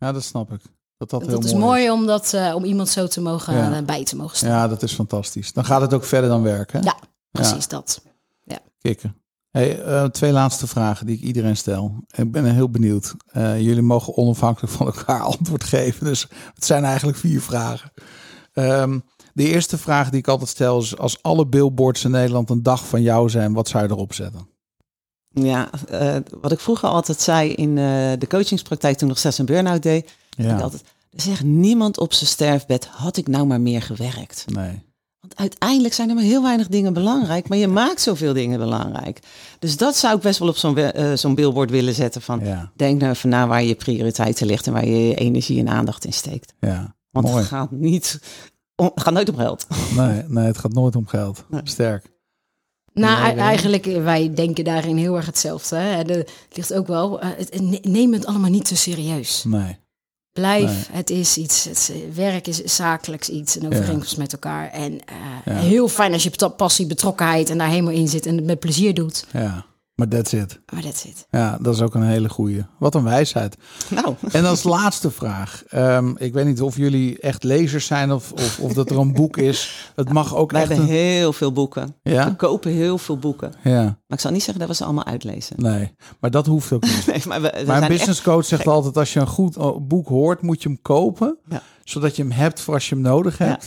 [0.02, 0.06] Ja.
[0.06, 0.60] Ja, dat snap ik.
[0.96, 3.54] Dat dat, dat heel is mooi mooi om, dat, eh, om iemand zo te mogen
[3.56, 3.76] Ja.
[3.76, 4.50] eh, bij te mogen staan.
[4.50, 5.52] Ja, dat is fantastisch.
[5.52, 6.80] Dan gaat het ook verder dan werken.
[6.80, 6.84] hè?
[6.86, 6.96] Ja,
[7.30, 8.02] Precies dat.
[8.78, 9.16] Kikken.
[9.50, 12.04] Hey, eh, twee laatste vragen die ik iedereen stel.
[12.16, 13.14] Ik ben heel benieuwd.
[13.34, 16.06] Jullie mogen onafhankelijk van elkaar antwoord geven.
[16.06, 17.92] Dus het zijn eigenlijk vier vragen.
[18.52, 18.98] Ehm,
[19.32, 22.86] de eerste vraag die ik altijd stel is: als alle billboards in Nederland een dag
[22.86, 24.48] van jou zijn, wat zou je erop zetten?
[25.34, 27.84] Ja, eh, wat ik vroeger altijd zei in eh,
[28.18, 30.04] de coachingspraktijk toen nog zes en burn-out deed.
[30.36, 34.44] Ik Ja, altijd, er zegt niemand op zijn sterfbed, had ik nou maar meer gewerkt.
[34.54, 34.82] nee.
[35.20, 39.20] Want uiteindelijk zijn er maar heel weinig dingen belangrijk, maar je maakt zoveel dingen belangrijk.
[39.58, 42.72] Dus dat zou ik best wel op zo'n eh, zo'n billboard willen zetten van, Ja,
[42.76, 46.04] denk nou even na waar je prioriteiten ligt en waar je je energie en aandacht
[46.04, 46.52] in steekt.
[46.60, 46.94] ja.
[47.10, 47.38] Want Mooi.
[47.38, 48.20] het gaat niet,
[48.76, 49.66] om, het gaat nooit om geld.
[49.96, 51.44] Nee, nee, het gaat nooit om geld.
[51.48, 51.60] Nee.
[51.64, 52.11] Sterk.
[52.94, 55.76] Nou, eigenlijk, eh, wij denken daarin heel erg hetzelfde.
[55.76, 56.04] Hè.
[56.04, 57.28] De- Het ligt ook wel, eh,
[57.60, 59.44] ne- neem het allemaal niet te serieus.
[59.46, 59.80] Nee.
[60.32, 64.70] Blijf, het is iets, het eh, werk is zakelijks iets, een overeenkomst met elkaar.
[64.70, 65.60] En eh, Ja.
[65.60, 68.94] heel fijn als je passie, betrokkenheid en daar helemaal in zit en het met plezier
[68.94, 69.24] doet.
[69.32, 69.64] Ja,
[70.08, 70.60] maar that's it.
[70.72, 71.26] Maar dat zit.
[71.30, 72.64] Ja, dat is ook een hele goeie.
[72.78, 73.56] Wat een wijsheid.
[73.90, 75.62] Nou, En als laatste vraag.
[75.68, 79.12] Ehm, ik weet niet of jullie echt lezers zijn of, of, of dat er een
[79.12, 79.90] boek is.
[79.96, 80.94] Het mag ook wij echt hebben een...
[80.94, 81.94] heel veel boeken.
[82.02, 82.34] We Ja?
[82.36, 83.52] kopen heel veel boeken.
[83.64, 85.56] Ja, Maar ik zal niet zeggen dat we ze allemaal uitlezen.
[85.58, 85.94] nee.
[86.20, 87.06] Maar dat hoeft ook niet.
[87.12, 90.42] Nee, maar we, we business coach zegt altijd, als je een goed eh, boek hoort,
[90.42, 91.38] moet je hem kopen.
[91.48, 91.62] Ja.
[91.84, 93.58] Zodat je hem hebt voor als je hem nodig Ja.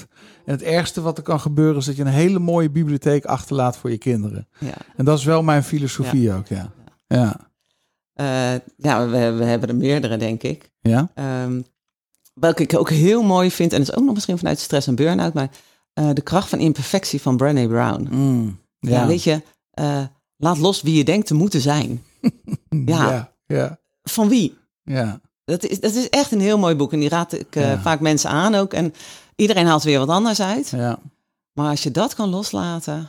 [0.46, 3.78] En het ergste wat er kan gebeuren is dat je een hele mooie bibliotheek achterlaat
[3.78, 4.48] voor je kinderen.
[4.60, 4.74] Ja.
[4.98, 6.72] En dat is wel mijn filosofie ook, ja.
[7.08, 7.36] Ja,
[8.14, 10.72] Eh, ja, we, we hebben er meerdere, denk ik.
[10.82, 11.10] Ja?
[11.16, 11.62] Ehm,
[12.34, 14.96] welke ik ook heel mooi vind, en dat is ook nog misschien vanuit stress en
[14.96, 15.50] burn-out, maar
[15.94, 18.08] eh, de kracht van imperfectie van Brené Brown.
[18.12, 19.42] Mm, Ja, weet je,
[19.72, 20.02] eh,
[20.38, 22.04] laat los wie je denkt te moeten zijn.
[22.86, 23.10] ja.
[23.12, 23.34] ja.
[23.48, 23.80] Ja.
[24.04, 24.58] Van wie?
[24.84, 25.22] Ja.
[25.46, 27.80] Dat is, dat is echt een heel mooi boek en die raad ik Ja.
[27.82, 28.74] vaak mensen aan ook.
[28.74, 28.94] En
[29.36, 30.70] iedereen haalt weer wat anders uit.
[30.70, 31.00] ja.
[31.54, 33.08] Maar als je dat kan loslaten,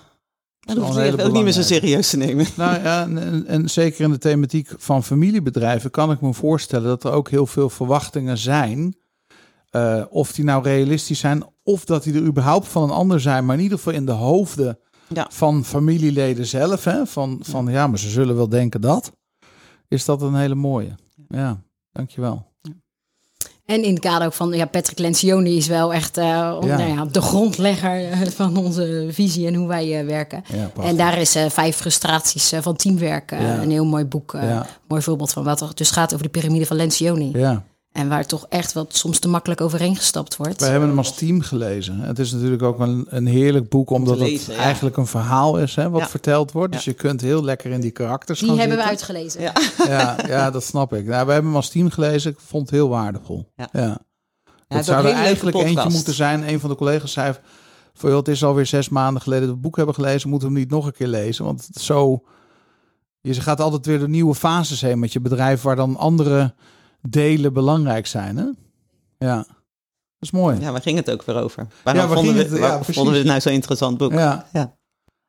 [0.60, 2.46] dan hoef je het ook niet meer zo serieus te nemen.
[2.56, 3.08] Nou ja,
[3.46, 7.46] en, zeker in de thematiek van familiebedrijven kan ik me voorstellen dat er ook heel
[7.46, 8.96] veel verwachtingen zijn.
[9.70, 13.44] Eh, of die nou realistisch zijn, of dat die er überhaupt van een ander zijn,
[13.46, 15.26] maar in ieder geval in de hoofden Ja.
[15.30, 16.84] van familieleden zelf.
[16.84, 17.06] Hè?
[17.06, 19.12] Van, van ja, maar ze zullen wel denken dat.
[19.88, 20.94] Is dat een hele mooie.
[21.28, 21.62] Ja,
[21.92, 22.46] dankjewel.
[23.66, 26.76] En in het kader ook van, ja, Patrick Lencioni is wel echt om- Ja.
[26.76, 30.44] Nou ja, de grondlegger eh, van onze visie en hoe wij eh, werken.
[30.52, 30.70] Ja.
[30.82, 34.32] En daar is Vijf Frustraties van Teamwerk een heel mooi boek.
[34.88, 37.30] Mooi voorbeeld van wat er dus gaat over de piramide van Lencioni.
[37.34, 37.62] ja.
[37.96, 40.60] En waar toch echt wat soms te makkelijk overheen gestapt wordt.
[40.60, 42.00] Wij hebben hem als team gelezen.
[42.00, 44.62] Het is natuurlijk ook een, een heerlijk boek, omdat lezen, het ja.
[44.62, 46.08] eigenlijk een verhaal is hè, wat Ja.
[46.08, 46.72] verteld wordt.
[46.72, 49.40] Dus je kunt heel lekker in die karakters Die gaan hebben we uitgelezen.
[49.40, 49.52] Ja.
[49.86, 51.06] Ja, ja, dat snap ik.
[51.06, 52.30] Nou, we hebben hem als team gelezen.
[52.30, 53.52] Ik vond het heel waardevol.
[53.72, 53.98] Ja.
[54.68, 56.48] Ook zou er eigenlijk eentje moeten zijn.
[56.48, 57.34] Een van de collega's zei
[57.94, 60.28] van, joh, het is alweer zes maanden geleden dat we het boek hebben gelezen.
[60.28, 61.44] Moeten we hem niet nog een keer lezen?
[61.44, 62.22] Want zo...
[63.20, 65.62] Je gaat altijd weer door nieuwe fases heen met je bedrijf...
[65.62, 66.54] waar dan andere
[67.08, 68.36] delen belangrijk zijn.
[68.36, 68.44] Hè?
[69.18, 69.46] Ja, dat
[70.18, 70.60] is mooi.
[70.60, 71.66] Ja, waar ging het ook weer over?
[71.82, 72.58] Waarom, Ja, waar vonden, we, het?
[72.58, 74.12] Ja, vonden we het nou zo'n interessant boek?
[74.12, 74.46] Ja.
[74.52, 74.76] Ja.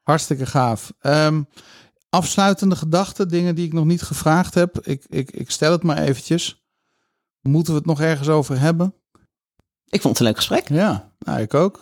[0.04, 0.94] Hartstikke gaaf.
[1.00, 1.42] Ehm,
[2.10, 4.80] afsluitende gedachten, dingen die ik nog niet gevraagd heb.
[4.88, 6.66] Ik, ik, ik stel het maar eventjes.
[7.42, 8.94] Moeten we het nog ergens over hebben?
[9.90, 10.70] Ik vond het een leuk gesprek.
[10.70, 11.80] Ja, nou, ik ook.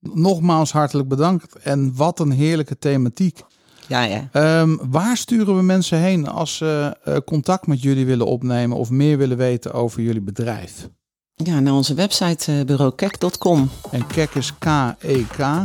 [0.00, 1.56] Nogmaals hartelijk bedankt.
[1.56, 3.42] En wat een heerlijke thematiek.
[3.90, 4.28] Ja, ja.
[4.32, 8.90] Ehm, waar sturen we mensen heen als ze eh, contact met jullie willen opnemen of
[8.90, 10.88] meer willen weten over jullie bedrijf?
[11.34, 13.70] Ja, naar onze website uh, bureaukek.com.
[13.90, 15.62] En kek is K-E-K,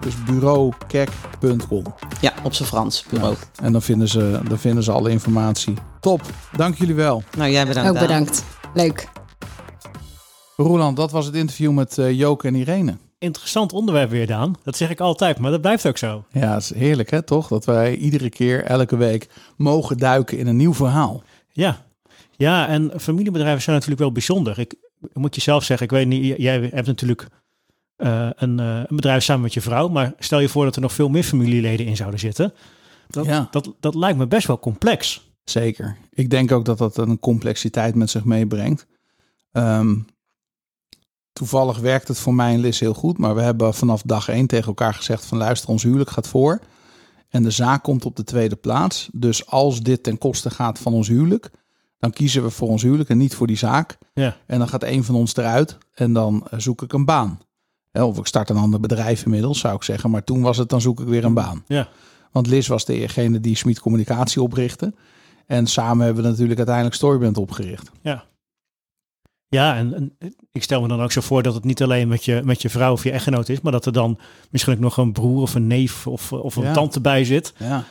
[0.00, 1.84] dus bureaukek.com.
[2.20, 3.36] Ja, op zijn Frans, bureau.
[3.62, 5.74] En dan vinden, ze, dan vinden ze alle informatie.
[6.00, 6.22] Top,
[6.56, 7.22] dank jullie wel.
[7.36, 7.90] Nou, jij bedankt.
[7.90, 8.44] Ook bedankt.
[8.74, 9.08] Leuk.
[10.56, 12.96] Roland, dat was het interview met eh Joke en Irene.
[13.18, 14.54] Interessant onderwerp weer, Daan.
[14.62, 16.24] Dat zeg ik altijd, maar dat blijft ook zo.
[16.30, 17.48] Ja, het is heerlijk hè, toch?
[17.48, 21.22] Dat wij iedere keer, elke week, mogen duiken in een nieuw verhaal.
[21.52, 21.84] Ja.
[22.36, 24.58] Ja, en familiebedrijven zijn natuurlijk wel bijzonder.
[24.58, 24.74] Ik
[25.12, 27.28] moet je zelf zeggen, ik weet niet, jij hebt natuurlijk
[27.96, 30.82] uh, een, uh, een, bedrijf samen met je vrouw, maar stel je voor dat er
[30.82, 32.52] nog veel meer familieleden in zouden zitten.
[33.08, 33.48] Dat, ja.
[33.50, 35.30] dat, dat lijkt me best wel complex.
[35.44, 35.96] Zeker.
[36.10, 38.86] Ik denk ook dat dat een complexiteit met zich meebrengt.
[39.52, 40.06] Um,
[41.34, 44.46] toevallig werkt het voor mij en Liz heel goed, maar we hebben vanaf dag één
[44.46, 46.60] tegen elkaar gezegd van luister, ons huwelijk gaat voor.
[47.28, 49.08] En de zaak komt op de tweede plaats.
[49.12, 51.50] Dus als dit ten koste gaat van ons huwelijk,
[51.98, 53.98] dan kiezen we voor ons huwelijk en niet voor die zaak.
[54.12, 54.36] Ja.
[54.46, 57.40] En dan gaat een van ons eruit en dan zoek ik een baan.
[57.92, 60.10] Of ik start een ander bedrijf inmiddels, zou ik zeggen.
[60.10, 61.64] Maar toen was het, dan zoek ik weer een baan.
[61.66, 61.88] Ja.
[62.32, 64.94] Want Liz was degene die Smit Communicatie oprichtte.
[65.46, 67.90] En samen hebben we natuurlijk uiteindelijk Storyband opgericht.
[68.02, 68.24] Ja.
[69.54, 72.24] Ja, en, en, ik stel me dan ook zo voor dat het niet alleen met
[72.24, 74.18] je, met je vrouw of je echtgenoot is, maar dat er dan
[74.50, 76.72] misschien ook nog een broer of een neef of, of een Ja.
[76.72, 77.52] tante bij zit.
[77.58, 77.84] Ja.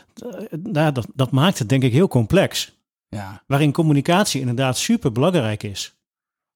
[0.63, 2.75] Nou, dat, dat maakt het denk ik heel complex.
[3.09, 3.43] Ja.
[3.47, 5.93] Waarin communicatie inderdaad super belangrijk is.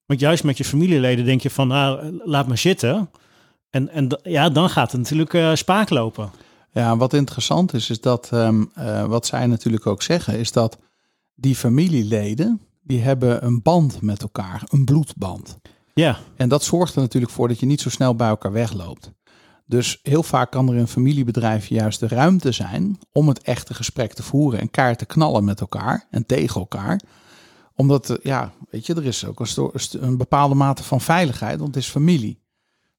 [0.06, 3.10] Want juist met je familieleden denk je van, nou, laat maar zitten.
[3.70, 6.30] En, en ja, dan gaat het natuurlijk uh, spaak lopen.
[6.72, 10.78] Ja, wat interessant is, is dat, um, uh, wat zij natuurlijk ook zeggen, is dat
[11.34, 15.58] die familieleden, die hebben een band met elkaar, een bloedband.
[15.94, 16.18] Ja.
[16.36, 19.12] En dat zorgt er natuurlijk voor dat je niet zo snel bij elkaar wegloopt.
[19.66, 24.12] Dus heel vaak kan er in familiebedrijven juist de ruimte zijn om het echte gesprek
[24.12, 27.00] te voeren en kaart te knallen met elkaar en tegen elkaar.
[27.74, 29.70] Omdat, ja, weet je, er is ook een,
[30.00, 32.42] een bepaalde mate van veiligheid, want het is familie.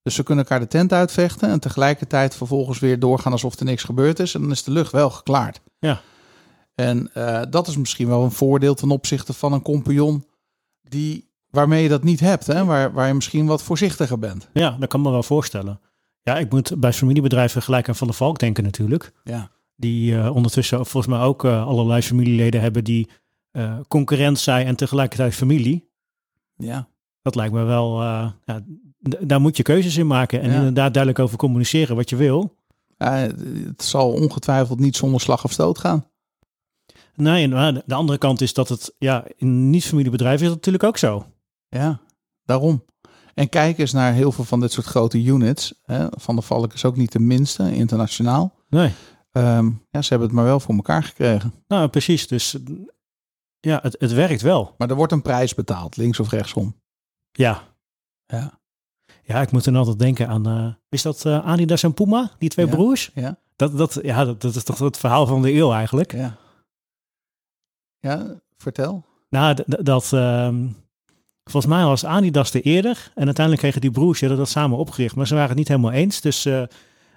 [0.03, 3.83] Dus ze kunnen elkaar de tent uitvechten en tegelijkertijd vervolgens weer doorgaan alsof er niks
[3.83, 4.35] gebeurd is.
[4.35, 5.61] En dan is de lucht wel geklaard.
[5.79, 6.01] Ja.
[6.79, 10.25] En uh, dat is misschien wel een voordeel ten opzichte van een compagnon
[10.81, 12.47] die, waarmee je dat niet hebt.
[12.47, 12.65] Hè?
[12.65, 14.49] Waar, waar je misschien wat voorzichtiger bent.
[14.53, 15.79] Ja, dat kan me wel voorstellen.
[16.21, 19.11] Ja, ik moet bij familiebedrijven gelijk aan Van der Valk denken natuurlijk.
[19.23, 19.49] Ja.
[19.75, 23.09] Die uh, ondertussen volgens mij ook uh, allerlei familieleden hebben die
[23.87, 25.89] concurrent zijn en tegelijkertijd familie.
[26.55, 26.87] Ja.
[27.21, 28.35] Dat lijkt me wel, ja,
[29.19, 30.55] daar moet je keuzes in maken en ja.
[30.55, 32.55] inderdaad duidelijk over communiceren wat je wil.
[32.97, 36.05] het zal ongetwijfeld niet zonder slag of stoot gaan.
[37.19, 40.97] Nee, en de andere kant is dat het, ja, in niet-familiebedrijven is dat natuurlijk ook
[40.97, 41.25] zo.
[41.69, 41.99] Ja,
[42.43, 42.85] daarom.
[43.33, 45.73] En kijk eens naar heel veel van dit soort grote units.
[45.83, 46.07] Hè.
[46.11, 48.53] Van de Valk is ook niet de minste, internationaal.
[48.69, 48.91] Nee.
[49.31, 51.53] Um, ja, ze hebben het maar wel voor elkaar gekregen.
[51.67, 52.27] Nou, precies.
[52.27, 52.57] Dus
[53.59, 54.73] Ja, het, het werkt wel.
[54.77, 56.75] Maar er wordt een prijs betaald, links of rechtsom.
[57.31, 57.63] Ja.
[58.25, 58.59] Ja.
[59.23, 60.47] Ja, ik moet dan altijd denken aan...
[60.47, 62.31] eh, is dat eh, Adidas en Puma?
[62.39, 62.71] Die twee Ja.
[62.71, 63.11] broers?
[63.13, 63.37] Ja.
[63.55, 66.11] Dat, dat, ja, dat, dat is toch het verhaal van de eeuw eigenlijk.
[66.13, 66.37] Ja.
[67.99, 69.05] Ja, vertel.
[69.29, 70.13] Nou, dat...
[70.13, 70.67] ehm,
[71.43, 73.11] volgens mij was Adidas de eerder.
[73.15, 75.15] En uiteindelijk kregen die broers dat samen opgericht.
[75.15, 76.21] Maar ze waren het niet helemaal eens.
[76.21, 76.63] Dus eh,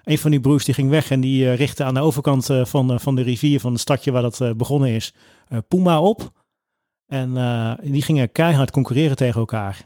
[0.03, 2.65] een van die broers die ging weg en die eh, richtte aan de overkant eh,
[2.65, 5.13] van, van de rivier, van het stadje waar dat begonnen is,
[5.67, 6.31] Puma op.
[7.07, 7.33] En
[7.83, 9.85] die gingen keihard concurreren tegen elkaar.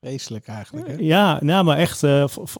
[0.00, 0.86] Vreselijk eigenlijk.
[0.86, 0.94] Hè?
[0.98, 1.98] Ja, nou, maar echt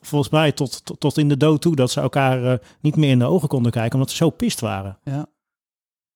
[0.00, 3.18] volgens mij tot, tot, tot in de dood toe dat ze elkaar niet meer in
[3.18, 4.98] de ogen konden kijken, omdat ze zo pist waren.
[5.04, 5.26] Ja.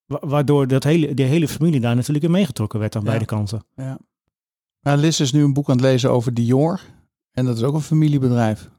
[0.06, 3.08] Wa- waardoor dat hele, die hele familie daar natuurlijk in meegetrokken werd aan Ja.
[3.08, 3.64] beide kanten.
[3.76, 3.98] Ja.
[4.96, 6.80] Liz is nu een boek aan het lezen over Dior.
[7.32, 8.70] En dat is ook een familiebedrijf.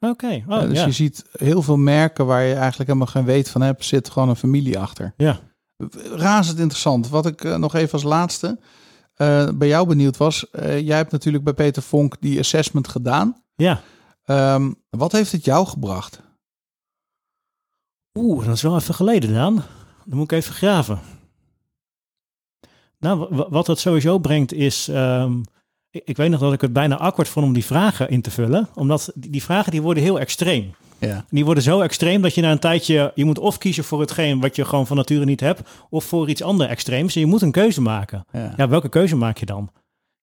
[0.00, 0.86] Oké, oh, Ja, dus ja.
[0.86, 4.28] je ziet heel veel merken waar je eigenlijk helemaal geen weet van hebt, zit gewoon
[4.28, 5.14] een familie achter.
[5.16, 5.38] Ja.
[6.14, 7.08] Razend interessant.
[7.08, 8.58] Wat ik eh, nog even als laatste
[9.14, 10.50] eh, bij jou benieuwd was.
[10.50, 13.42] eh, jij hebt natuurlijk bij Peter Vonk die assessment gedaan.
[13.56, 13.80] ja.
[14.24, 16.20] Ehm, wat heeft het jou gebracht?
[18.18, 19.62] Oeh, dat is wel even geleden dan.
[20.06, 20.98] Dan moet ik even graven.
[22.98, 24.88] Nou, wa- wa- wat dat sowieso brengt is...
[24.88, 25.40] ehm,
[25.90, 28.68] ik, weet nog dat ik het bijna awkward vond om die vragen in te vullen.
[28.74, 30.74] Omdat die, vragen die worden heel extreem.
[30.98, 31.24] Ja.
[31.30, 33.12] Die worden zo extreem dat je na een tijdje...
[33.14, 35.68] Je moet of kiezen voor hetgeen wat je gewoon van nature niet hebt...
[35.90, 37.14] of voor iets anders extreems.
[37.14, 38.24] En je moet een keuze maken.
[38.32, 38.54] Ja.
[38.56, 39.70] Ja, welke keuze maak je dan?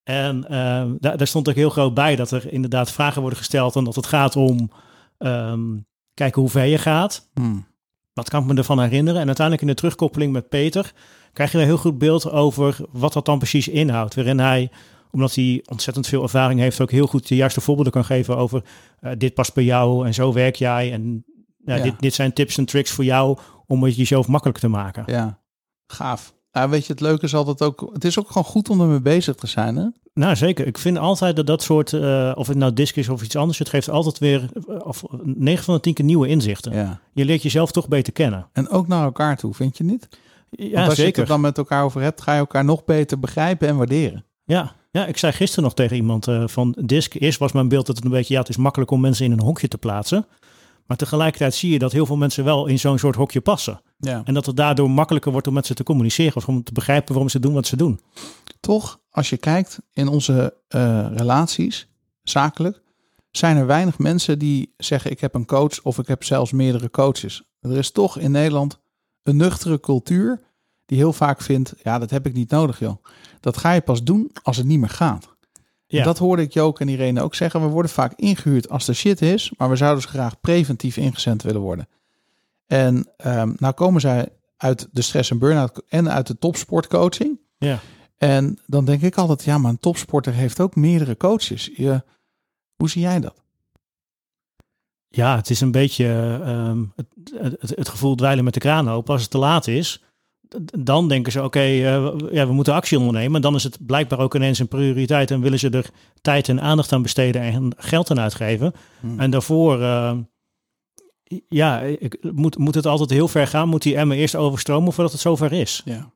[0.03, 3.75] En ehm, daar, daar stond ook heel groot bij dat er inderdaad vragen worden gesteld...
[3.75, 4.71] en dat het gaat om
[5.17, 5.77] ehm,
[6.13, 7.29] kijken hoe ver je gaat...
[7.33, 7.65] Hmm.
[8.13, 9.19] Wat kan ik me ervan herinneren?
[9.21, 10.93] En uiteindelijk in de terugkoppeling met Peter
[11.33, 14.15] krijg je een heel goed beeld over wat dat dan precies inhoudt.
[14.15, 14.71] Waarin hij,
[15.11, 18.63] omdat hij ontzettend veel ervaring heeft, ook heel goed de juiste voorbeelden kan geven over
[18.99, 20.91] eh, dit past bij jou en zo werk jij.
[20.91, 21.25] En
[21.65, 21.77] Ja.
[21.77, 23.37] Dit, dit zijn tips en tricks voor jou
[23.67, 25.03] om het jezelf makkelijker te maken.
[25.07, 25.39] ja,
[25.87, 26.33] gaaf.
[26.53, 27.89] Ja, weet je, het leuke is altijd ook...
[27.93, 29.87] Het is ook gewoon goed om ermee bezig te zijn, hè?
[30.13, 30.67] Nou, zeker.
[30.67, 33.59] Ik vind altijd dat dat soort, eh, of het nou disc is of iets anders,
[33.59, 36.73] het geeft altijd weer, eh, of 9 van de 10 keer nieuwe inzichten.
[36.73, 36.99] Ja.
[37.13, 38.47] Je leert jezelf toch beter kennen.
[38.51, 40.07] En ook naar elkaar toe, vind je niet?
[40.49, 41.25] Ja, Want als je het zeker.
[41.25, 44.25] dan met elkaar over hebt, ga je elkaar nog beter begrijpen en waarderen.
[44.45, 47.13] Ja, ja, ik zei gisteren nog tegen iemand eh, van Disk.
[47.13, 49.31] Eerst was mijn beeld dat het een beetje, ja, het is makkelijk om mensen in
[49.31, 50.25] een hokje te plaatsen.
[50.85, 53.81] Maar tegelijkertijd zie je dat heel veel mensen wel in zo'n soort hokje passen.
[54.03, 54.21] Ja.
[54.25, 57.09] En dat het daardoor makkelijker wordt om met ze te communiceren of om te begrijpen
[57.09, 57.99] waarom ze doen wat ze doen.
[58.59, 61.87] Toch, als je kijkt in onze eh, relaties,
[62.23, 62.81] zakelijk,
[63.31, 66.89] zijn er weinig mensen die zeggen ik heb een coach of ik heb zelfs meerdere
[66.89, 67.43] coaches.
[67.59, 68.79] Er is toch in Nederland
[69.23, 70.41] een nuchtere cultuur
[70.85, 73.03] die heel vaak vindt, ja dat heb ik niet nodig joh.
[73.39, 75.33] Dat ga je pas doen als het niet meer gaat.
[75.87, 76.03] Ja.
[76.03, 77.61] Dat hoorde ik Joke en Irene ook zeggen.
[77.61, 81.43] We worden vaak ingehuurd als er shit is, maar we zouden dus graag preventief ingezet
[81.43, 81.87] willen worden.
[82.67, 87.39] En ehm, nou komen zij uit de stress en burn-out en uit de topsportcoaching.
[87.57, 87.79] Ja.
[88.17, 91.71] En dan denk ik altijd, ja, maar een topsporter heeft ook meerdere coaches.
[91.75, 92.03] Je,
[92.75, 93.43] hoe zie jij dat?
[95.07, 97.07] Ja, het is een beetje ehm, het,
[97.59, 99.13] het, het gevoel dweilen met de kraan open.
[99.13, 100.03] Als het te laat is,
[100.79, 103.35] dan denken ze, oké, eh, ja, we moeten actie ondernemen.
[103.35, 105.89] En dan is het blijkbaar ook ineens een prioriteit en willen ze er
[106.21, 108.73] tijd en aandacht aan besteden en geld aan uitgeven.
[108.99, 109.19] Hmm.
[109.19, 110.17] En daarvoor, eh,
[111.49, 113.69] ja, ik, moet, moet het altijd heel ver gaan?
[113.69, 115.81] Moet die emmer eerst overstromen voordat het zover is?
[115.85, 116.11] Ja.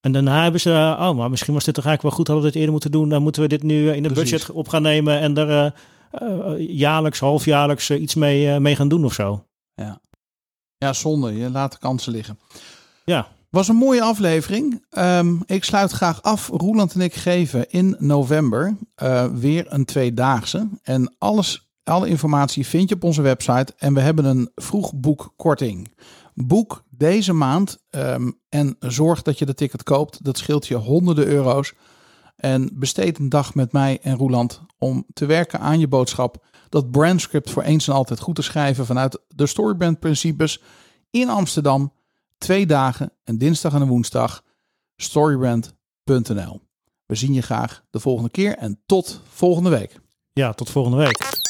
[0.00, 2.50] En daarna hebben ze, oh, maar misschien was dit toch eigenlijk wel goed, hadden we
[2.50, 3.08] dit eerder moeten doen.
[3.08, 4.30] Dan moeten we dit nu eh, in het Precies.
[4.30, 5.72] budget op gaan nemen en er eh,
[6.10, 9.42] eh, jaarlijks, halfjaarlijks iets mee, mee gaan doen of zo.
[10.80, 11.36] Ja, zonde.
[11.36, 12.38] Je laat de kansen liggen.
[13.04, 13.28] Ja.
[13.50, 14.84] Was een mooie aflevering.
[14.90, 16.48] Ehm, ik sluit graag af.
[16.48, 18.76] Roeland en ik geven in november
[19.32, 20.68] weer een tweedaagse.
[20.82, 23.74] En alles, alle informatie vind je op onze website.
[23.76, 25.92] En we hebben een vroegboekkorting.
[26.34, 30.24] Boek deze maand ehm, en zorg dat je de ticket koopt.
[30.24, 31.74] Dat scheelt je honderden euro's.
[32.36, 36.46] En besteed een dag met mij en Roeland om te werken aan je boodschap.
[36.68, 40.62] Dat brandscript voor eens en altijd goed te schrijven vanuit de Storybrand principes
[41.10, 41.92] in Amsterdam.
[42.38, 44.42] Twee dagen, een dinsdag en een woensdag.
[44.96, 46.60] Storybrand.nl.
[47.06, 50.00] We zien je graag de volgende keer en tot volgende week.
[50.32, 51.47] Ja, tot volgende week.